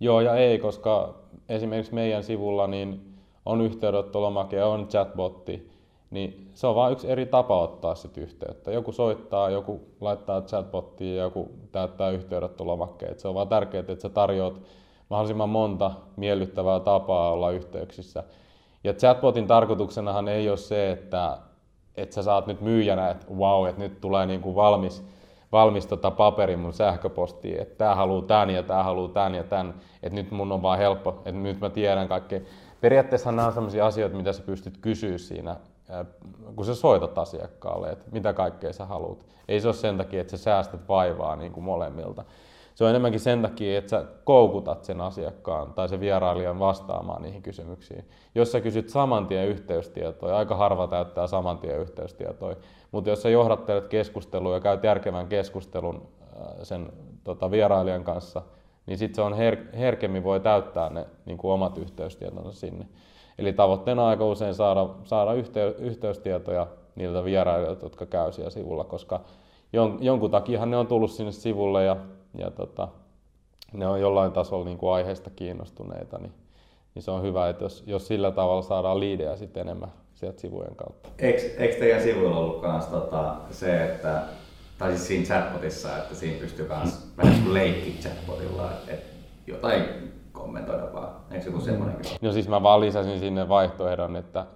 [0.00, 1.14] joo ja ei, koska
[1.48, 3.14] esimerkiksi meidän sivulla niin
[3.46, 5.70] on yhteydenottolomake on chatbotti,
[6.10, 8.72] niin se on vain yksi eri tapa ottaa sit yhteyttä.
[8.72, 13.18] Joku soittaa, joku laittaa chatbottiin ja joku täyttää yhteydenottolomakkeet.
[13.18, 14.60] Se on vaan tärkeää, että sä tarjoat
[15.10, 18.24] mahdollisimman monta miellyttävää tapaa olla yhteyksissä.
[18.84, 21.38] Ja chatbotin tarkoituksenahan ei ole se, että,
[21.96, 25.04] että sä saat nyt myyjänä, että wow, että nyt tulee niin kuin valmis,
[25.52, 29.74] valmis tota paperi mun sähköpostiin, että tää haluaa tän ja tää haluaa tän ja tän,
[30.02, 32.42] että nyt mun on vaan helppo, että nyt mä tiedän kaikki.
[32.80, 35.56] Periaatteessa nämä on sellaisia asioita, mitä sä pystyt kysyä siinä,
[36.56, 39.26] kun sä soitat asiakkaalle, että mitä kaikkea sä haluat.
[39.48, 42.24] Ei se ole sen takia, että sä säästät vaivaa niin kuin molemmilta.
[42.74, 47.42] Se on enemmänkin sen takia, että sä koukutat sen asiakkaan tai sen vierailijan vastaamaan niihin
[47.42, 48.04] kysymyksiin.
[48.34, 52.56] Jos sä kysyt saman tien yhteystietoja, aika harva täyttää saman tien yhteystietoja,
[52.92, 56.08] mutta jos sä johdattelet keskustelua ja käyt järkevän keskustelun
[56.62, 56.92] sen
[57.24, 58.42] tota, vierailijan kanssa,
[58.86, 62.86] niin sitten se on her- herkemmin voi täyttää ne niin kuin omat yhteystietonsa sinne.
[63.38, 68.84] Eli tavoitteena on aika usein saada, saada yhtey- yhteystietoja niiltä vierailijoilta, jotka käy siellä sivulla,
[68.84, 69.20] koska
[69.72, 71.96] jon, jonkun takiahan ne on tullut sinne sivulle ja
[72.38, 72.88] ja tota,
[73.72, 76.32] ne on jollain tasolla niin kuin aiheesta kiinnostuneita, niin,
[76.94, 80.76] niin se on hyvä, että jos, jos sillä tavalla saadaan liidejä sitten enemmän sieltä sivujen
[80.76, 81.08] kautta.
[81.18, 84.22] Eikö, eikö teidän sivuilla ollut myös tota, se, että,
[84.78, 89.14] tai siis siinä chatbotissa, että siinä pystyy myös vähän niin leikki chatbotilla, että
[89.46, 89.84] jotain
[90.38, 91.08] kommentoida vaan.
[91.30, 94.46] Eikö joku semmoinenkin No siis mä vaan lisäsin sinne vaihtoehdon, että,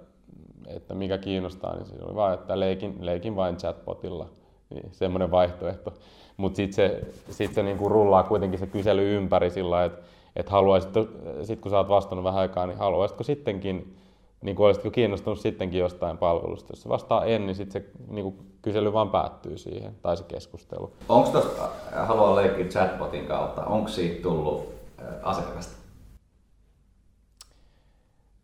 [0.67, 4.27] että mikä kiinnostaa, niin se oli vaan, että leikin, leikin vain chatbotilla.
[4.71, 5.93] Niin, semmoinen vaihtoehto.
[6.37, 10.03] Mutta sitten se, sit se niinku rullaa kuitenkin se kysely ympäri sillä että
[10.37, 11.07] et haluaisitko,
[11.43, 13.97] sit kun sä oot vastannut vähän aikaa, niin haluaisitko sittenkin,
[14.43, 16.73] niin kuin olisitko kiinnostunut sittenkin jostain palvelusta.
[16.73, 20.93] Jos se vastaa en, niin sitten se niin kysely vaan päättyy siihen, tai se keskustelu.
[21.09, 24.82] Onko tuosta, haluan leikkiä chatbotin kautta, onko siitä tullut
[25.23, 25.83] asiakasta?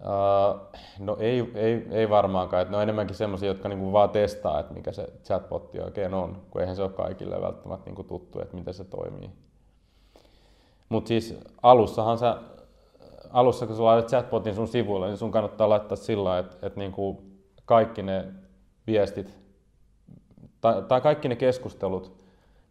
[0.01, 0.61] Uh,
[0.99, 2.63] no ei, ei, ei varmaankaan.
[2.63, 6.43] Et ne on enemmänkin sellaisia, jotka niinku vaan testaa, että mikä se chatbotti oikein on,
[6.51, 9.31] kun eihän se ole kaikille välttämättä niinku tuttu, että miten se toimii.
[10.89, 12.37] Mutta siis alussahan sä,
[13.31, 17.23] alussa kun sä laitat chatbotin sun sivuille, niin sun kannattaa laittaa sillä että, että niinku
[17.65, 18.25] kaikki ne
[18.87, 19.39] viestit
[20.61, 22.13] tai, tai kaikki ne keskustelut,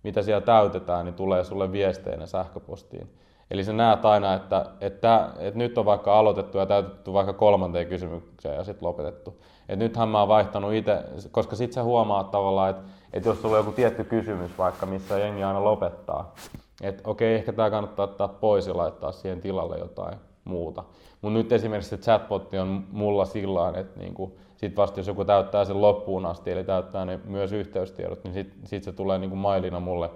[0.03, 3.09] mitä siellä täytetään, niin tulee sulle viesteinä sähköpostiin.
[3.51, 7.87] Eli sä näet aina, että, että, että nyt on vaikka aloitettu ja täytetty vaikka kolmanteen
[7.87, 9.41] kysymykseen ja sitten lopetettu.
[9.69, 12.83] Et nythän mä oon vaihtanut itse, koska sit sä huomaat tavallaan, että,
[13.13, 16.33] että jos sulla on joku tietty kysymys vaikka, missä jengi aina lopettaa,
[16.81, 20.83] että okei, ehkä tämä kannattaa ottaa pois ja laittaa siihen tilalle jotain muuta.
[21.21, 25.65] Mutta nyt esimerkiksi se chatbotti on mulla sillä että niinku, sit vasta jos joku täyttää
[25.65, 29.79] sen loppuun asti, eli täyttää ne myös yhteystiedot, niin sit, sit se tulee niinku mailina
[29.79, 30.09] mulle,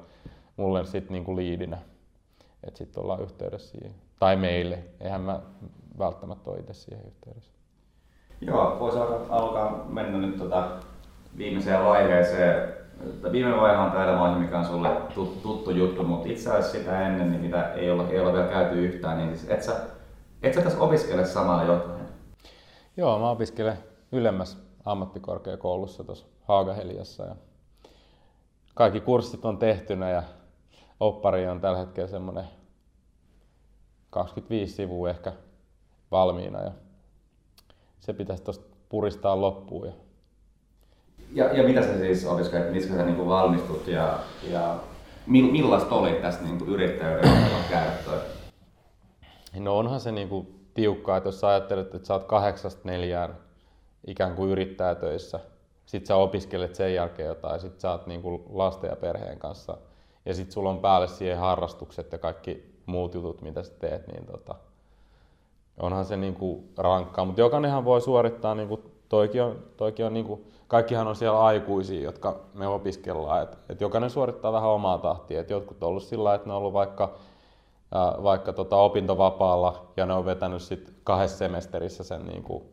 [0.57, 1.77] mulle sit niinku liidinä.
[2.63, 3.95] Että sitten ollaan yhteydessä siihen.
[4.19, 5.39] Tai meille, eihän mä
[5.99, 7.51] välttämättä ole itse siihen yhteydessä.
[8.41, 8.97] Joo, voisi
[9.29, 10.71] alkaa, mennä nyt tota
[11.37, 12.73] viimeiseen vaiheeseen.
[13.31, 14.89] Viime vaihe on tämä vaihe, mikä on sulle
[15.43, 18.85] tuttu juttu, mutta itse asiassa sitä ennen, niin mitä ei ole, ei ole vielä käyty
[18.85, 19.75] yhtään, niin siis et sä,
[20.43, 22.01] et sä tässä opiskele samalla jotain?
[22.97, 23.77] Joo, mä opiskelen
[24.11, 27.35] ylemmässä ammattikorkeakoulussa tuossa Haagaheliassa ja
[28.75, 30.23] kaikki kurssit on tehtynä ja
[31.01, 32.45] oppari on tällä hetkellä semmoinen
[34.09, 35.33] 25 sivua ehkä
[36.11, 36.71] valmiina ja
[37.99, 39.87] se pitäisi tuosta puristaa loppuun.
[39.87, 39.93] Ja...
[41.33, 44.79] Ja, ja mitä sä siis opiskelet, mistä sä niinku valmistut ja, ja
[45.27, 47.31] millaista oli tässä niinku yrittäjyyden
[47.69, 48.21] käyttöä?
[49.59, 53.37] No onhan se niinku tiukkaa, että jos sä ajattelet, että sä oot kahdeksasta neljään
[54.07, 55.39] ikään kuin yrittäjätöissä,
[55.85, 59.77] sit sä opiskelet sen jälkeen jotain, sit sä oot niinku lasten ja perheen kanssa
[60.25, 64.25] ja sit sulla on päälle siihen harrastukset ja kaikki muut jutut, mitä sä teet, niin
[64.25, 64.55] tota,
[65.79, 71.07] onhan se niinku rankkaa, mutta jokainenhan voi suorittaa, niinku, toikin on, toikin on niinku, kaikkihan
[71.07, 75.83] on siellä aikuisia, jotka me opiskellaan, että et jokainen suorittaa vähän omaa tahtia, et jotkut
[75.83, 77.13] on ollut sillä että ne on ollut vaikka,
[77.91, 82.65] ää, vaikka tota opintovapaalla ja ne on vetänyt sit kahdessa semesterissä sen niinku,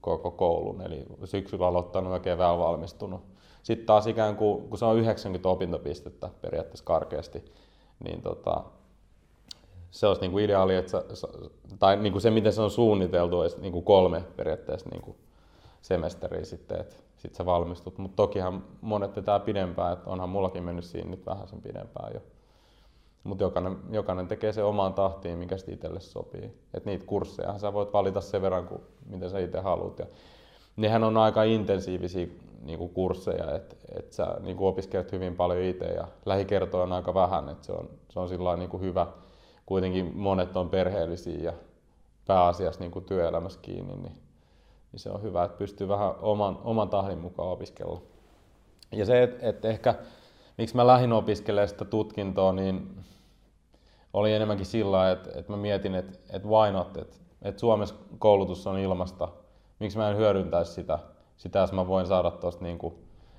[0.00, 3.31] koko koulun, eli syksyllä aloittanut ja keväällä valmistunut.
[3.62, 7.44] Sitten taas ikään kuin, kun se on 90 opintopistettä periaatteessa karkeasti,
[8.04, 8.64] niin tota,
[9.90, 11.28] se olisi niin kuin ideaali, että sä,
[11.78, 15.16] tai niin kuin se, miten se on suunniteltu, olisi niin kuin kolme periaatteessa niin kuin
[15.82, 17.98] semesteriä sitten, että sitten sä valmistut.
[17.98, 22.20] Mutta tokihan monet vetää pidempään, että onhan mullakin mennyt siinä nyt vähän sen pidempään jo.
[23.24, 26.50] Mutta jokainen, jokainen tekee se omaan tahtiin, mikä sitten itselle sopii.
[26.74, 29.98] Et niitä kursseja sä voit valita sen verran, kuin miten sä itse haluat.
[29.98, 30.06] Ja
[30.76, 32.26] nehän on aika intensiivisiä
[32.62, 36.92] niin kuin kursseja, että et sä niin kuin opiskelet hyvin paljon itse ja lähikertoja on
[36.92, 39.06] aika vähän, että se on, se on sillä niin kuin hyvä,
[39.66, 41.52] kuitenkin monet on perheellisiä ja
[42.26, 44.22] pääasiassa niin kuin työelämässä kiinni, niin,
[44.92, 48.02] niin se on hyvä, että pystyy vähän oman, oman tahdin mukaan opiskella.
[48.92, 49.94] Ja se, että et ehkä
[50.58, 52.96] miksi mä lähdin opiskelemaan sitä tutkintoa, niin
[54.12, 58.66] oli enemmänkin sillä, että, että mä mietin, että, että why not, että, että Suomessa koulutus
[58.66, 59.28] on ilmasta,
[59.78, 60.98] miksi mä en hyödyntäisi sitä,
[61.42, 62.94] sitä jos mä voin saada tuosta niin kuin,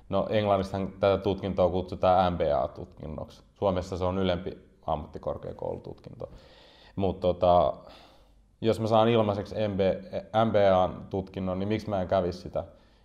[0.08, 3.42] no Englannissa tätä tutkintoa kutsutaan MBA-tutkinnoksi.
[3.54, 6.28] Suomessa se on ylempi ammattikorkeakoulututkinto.
[6.96, 7.74] Mutta tota,
[8.60, 9.54] jos mä saan ilmaiseksi
[10.44, 12.64] MBA-tutkinnon, niin miksi mä en kävisi sitä?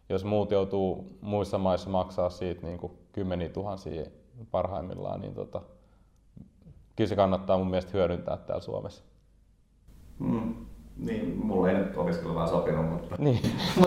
[0.09, 4.05] Jos muut joutuu muissa maissa maksaa siitä niin kuin kymmeniä tuhansia
[4.51, 5.61] parhaimmillaan, niin tota,
[6.95, 9.03] kyllä se kannattaa mun mielestä hyödyntää täällä Suomessa.
[10.19, 10.65] Mm.
[10.99, 13.39] Niin, mulla ei nyt opiskelu vaan sopinut, mutta, niin.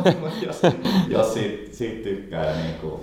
[0.46, 0.62] jos,
[1.08, 3.00] jos siitä, siitä tykkää ja niin kuin,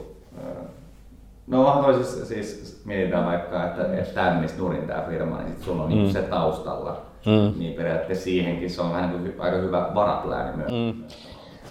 [1.49, 5.55] No onhan toi siis, siis mietitään vaikka, että, että tämä menisi nurin tämä firma, niin
[5.55, 6.14] sit sulla on niinku mm.
[6.14, 7.01] se taustalla.
[7.26, 7.60] Mm.
[7.60, 10.72] Niin periaatteessa siihenkin se on vähän niin kuin aika hyvä varaplääni myös.
[10.72, 11.03] Mm.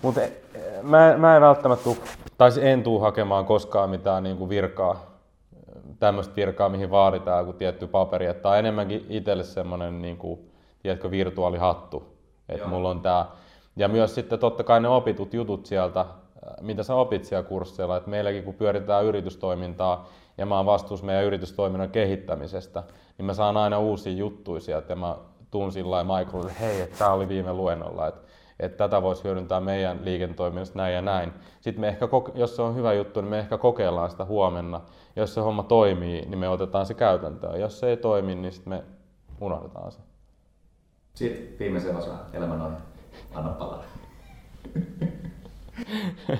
[0.03, 0.33] Mutta eh,
[0.83, 1.97] mä, mä en välttämättä tuu,
[2.39, 5.07] tai en tuu hakemaan koskaan mitään niin kuin virkaa,
[6.01, 8.27] tämmöistä virkaa, mihin vaaditaan joku tietty paperi.
[8.27, 10.41] Että on enemmänkin itselle semmoinen niin kuin,
[10.83, 12.18] tiedätkö, virtuaalihattu.
[12.49, 13.27] Että mulla on tää.
[13.77, 16.07] Ja myös sitten totta kai ne opitut jutut sieltä,
[16.61, 17.97] mitä sä opit siellä kursseilla.
[17.97, 22.83] että meilläkin kun pyöritään yritystoimintaa ja mä oon vastuussa meidän yritystoiminnan kehittämisestä,
[23.19, 25.17] niin mä saan aina uusia juttuja sieltä ja mä
[25.51, 28.21] tuun sillä Michaelille, että hei, että tää oli viime luennolla, että,
[28.61, 31.33] että tätä voisi hyödyntää meidän liiketoiminnasta näin ja näin.
[31.61, 34.81] Sitten me ehkä, jos se on hyvä juttu, niin me ehkä kokeillaan sitä huomenna.
[35.17, 37.61] Jos se homma toimii, niin me otetaan se käytäntöön.
[37.61, 38.85] Jos se ei toimi, niin sitten me
[39.41, 40.08] unohdetaan se.
[41.19, 42.77] Sitten viimeisen osa elämän on
[43.35, 43.85] anna palaa.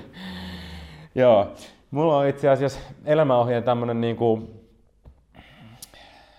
[1.15, 1.47] Joo.
[1.91, 4.49] Mulla on itse asiassa elämäohjeen tämmönen niinku,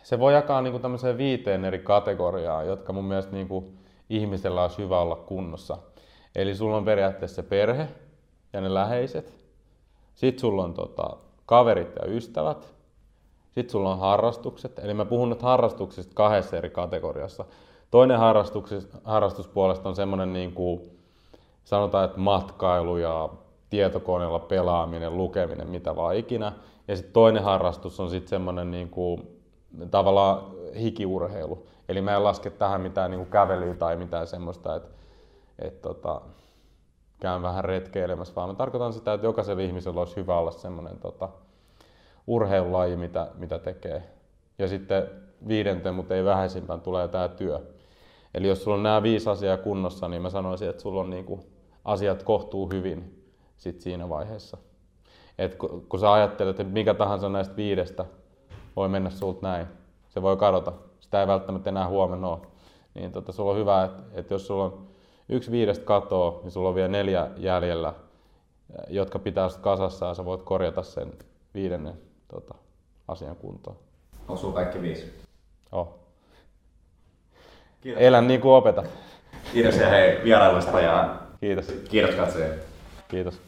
[0.03, 3.73] se voi jakaa niinku tämmöiseen viiteen eri kategoriaan, jotka mun mielestä niinku
[4.11, 5.79] ihmisellä on hyvä olla kunnossa.
[6.37, 7.89] Eli sulla on periaatteessa se perhe
[8.53, 9.35] ja ne läheiset.
[10.15, 12.75] Sitten sulla on tota, kaverit ja ystävät.
[13.51, 14.79] Sitten sulla on harrastukset.
[14.79, 17.45] Eli mä puhun nyt harrastuksista kahdessa eri kategoriassa.
[17.91, 18.19] Toinen
[19.05, 20.81] harrastuspuolesta on semmoinen niin kuin,
[21.65, 23.29] sanotaan, että matkailu ja
[23.71, 26.53] tietokoneella pelaaminen, lukeminen, mitä vaan ikinä.
[26.89, 29.41] Ja sitten toinen harrastus on sitten semmoinen niin kuin,
[29.91, 30.43] tavallaan
[30.81, 31.67] hikiurheilu.
[31.89, 34.89] Eli mä en laske tähän mitään niin kuin kävelyä tai mitään semmoista, että,
[35.59, 36.21] että tota,
[37.21, 41.29] käyn vähän retkeilemässä, vaan mä tarkoitan sitä, että jokaisella ihmisellä olisi hyvä olla semmoinen tota,
[42.27, 44.03] urheilulaji, mitä, mitä tekee.
[44.59, 45.11] Ja sitten
[45.49, 47.61] viidenten, mutta ei vähäisimpään, tulee tämä työ.
[48.35, 51.41] Eli jos sulla on nämä viisi asiaa kunnossa, niin mä sanoisin, että sulla on niinku
[51.85, 53.25] asiat kohtuu hyvin
[53.57, 54.57] sit siinä vaiheessa.
[55.39, 58.05] Et kun, kun sä ajattelet, että mikä tahansa näistä viidestä
[58.77, 59.67] voi mennä sulta näin,
[60.09, 60.73] se voi kadota.
[61.01, 62.39] sitä ei välttämättä enää huomenna ole.
[62.95, 64.87] Niin tota, sulla on hyvä, että, että jos sulla on
[65.29, 67.95] yksi viidestä katoa, niin sulla on vielä neljä jäljellä,
[68.89, 71.13] jotka pitää kasassa ja sä voit korjata sen
[71.55, 71.95] viidennen
[72.29, 72.55] tota,
[73.09, 73.77] asian kuntoon.
[74.21, 75.15] Onko sulla kaikki viisi?
[75.73, 76.00] Oh.
[77.83, 78.03] Kiitos.
[78.03, 78.91] Elän niin kuin opetat.
[79.53, 81.67] Kiitos ja hei vierailusta ja Kiitos.
[81.91, 82.55] kiitos katsojille.
[83.09, 83.41] Kiitos.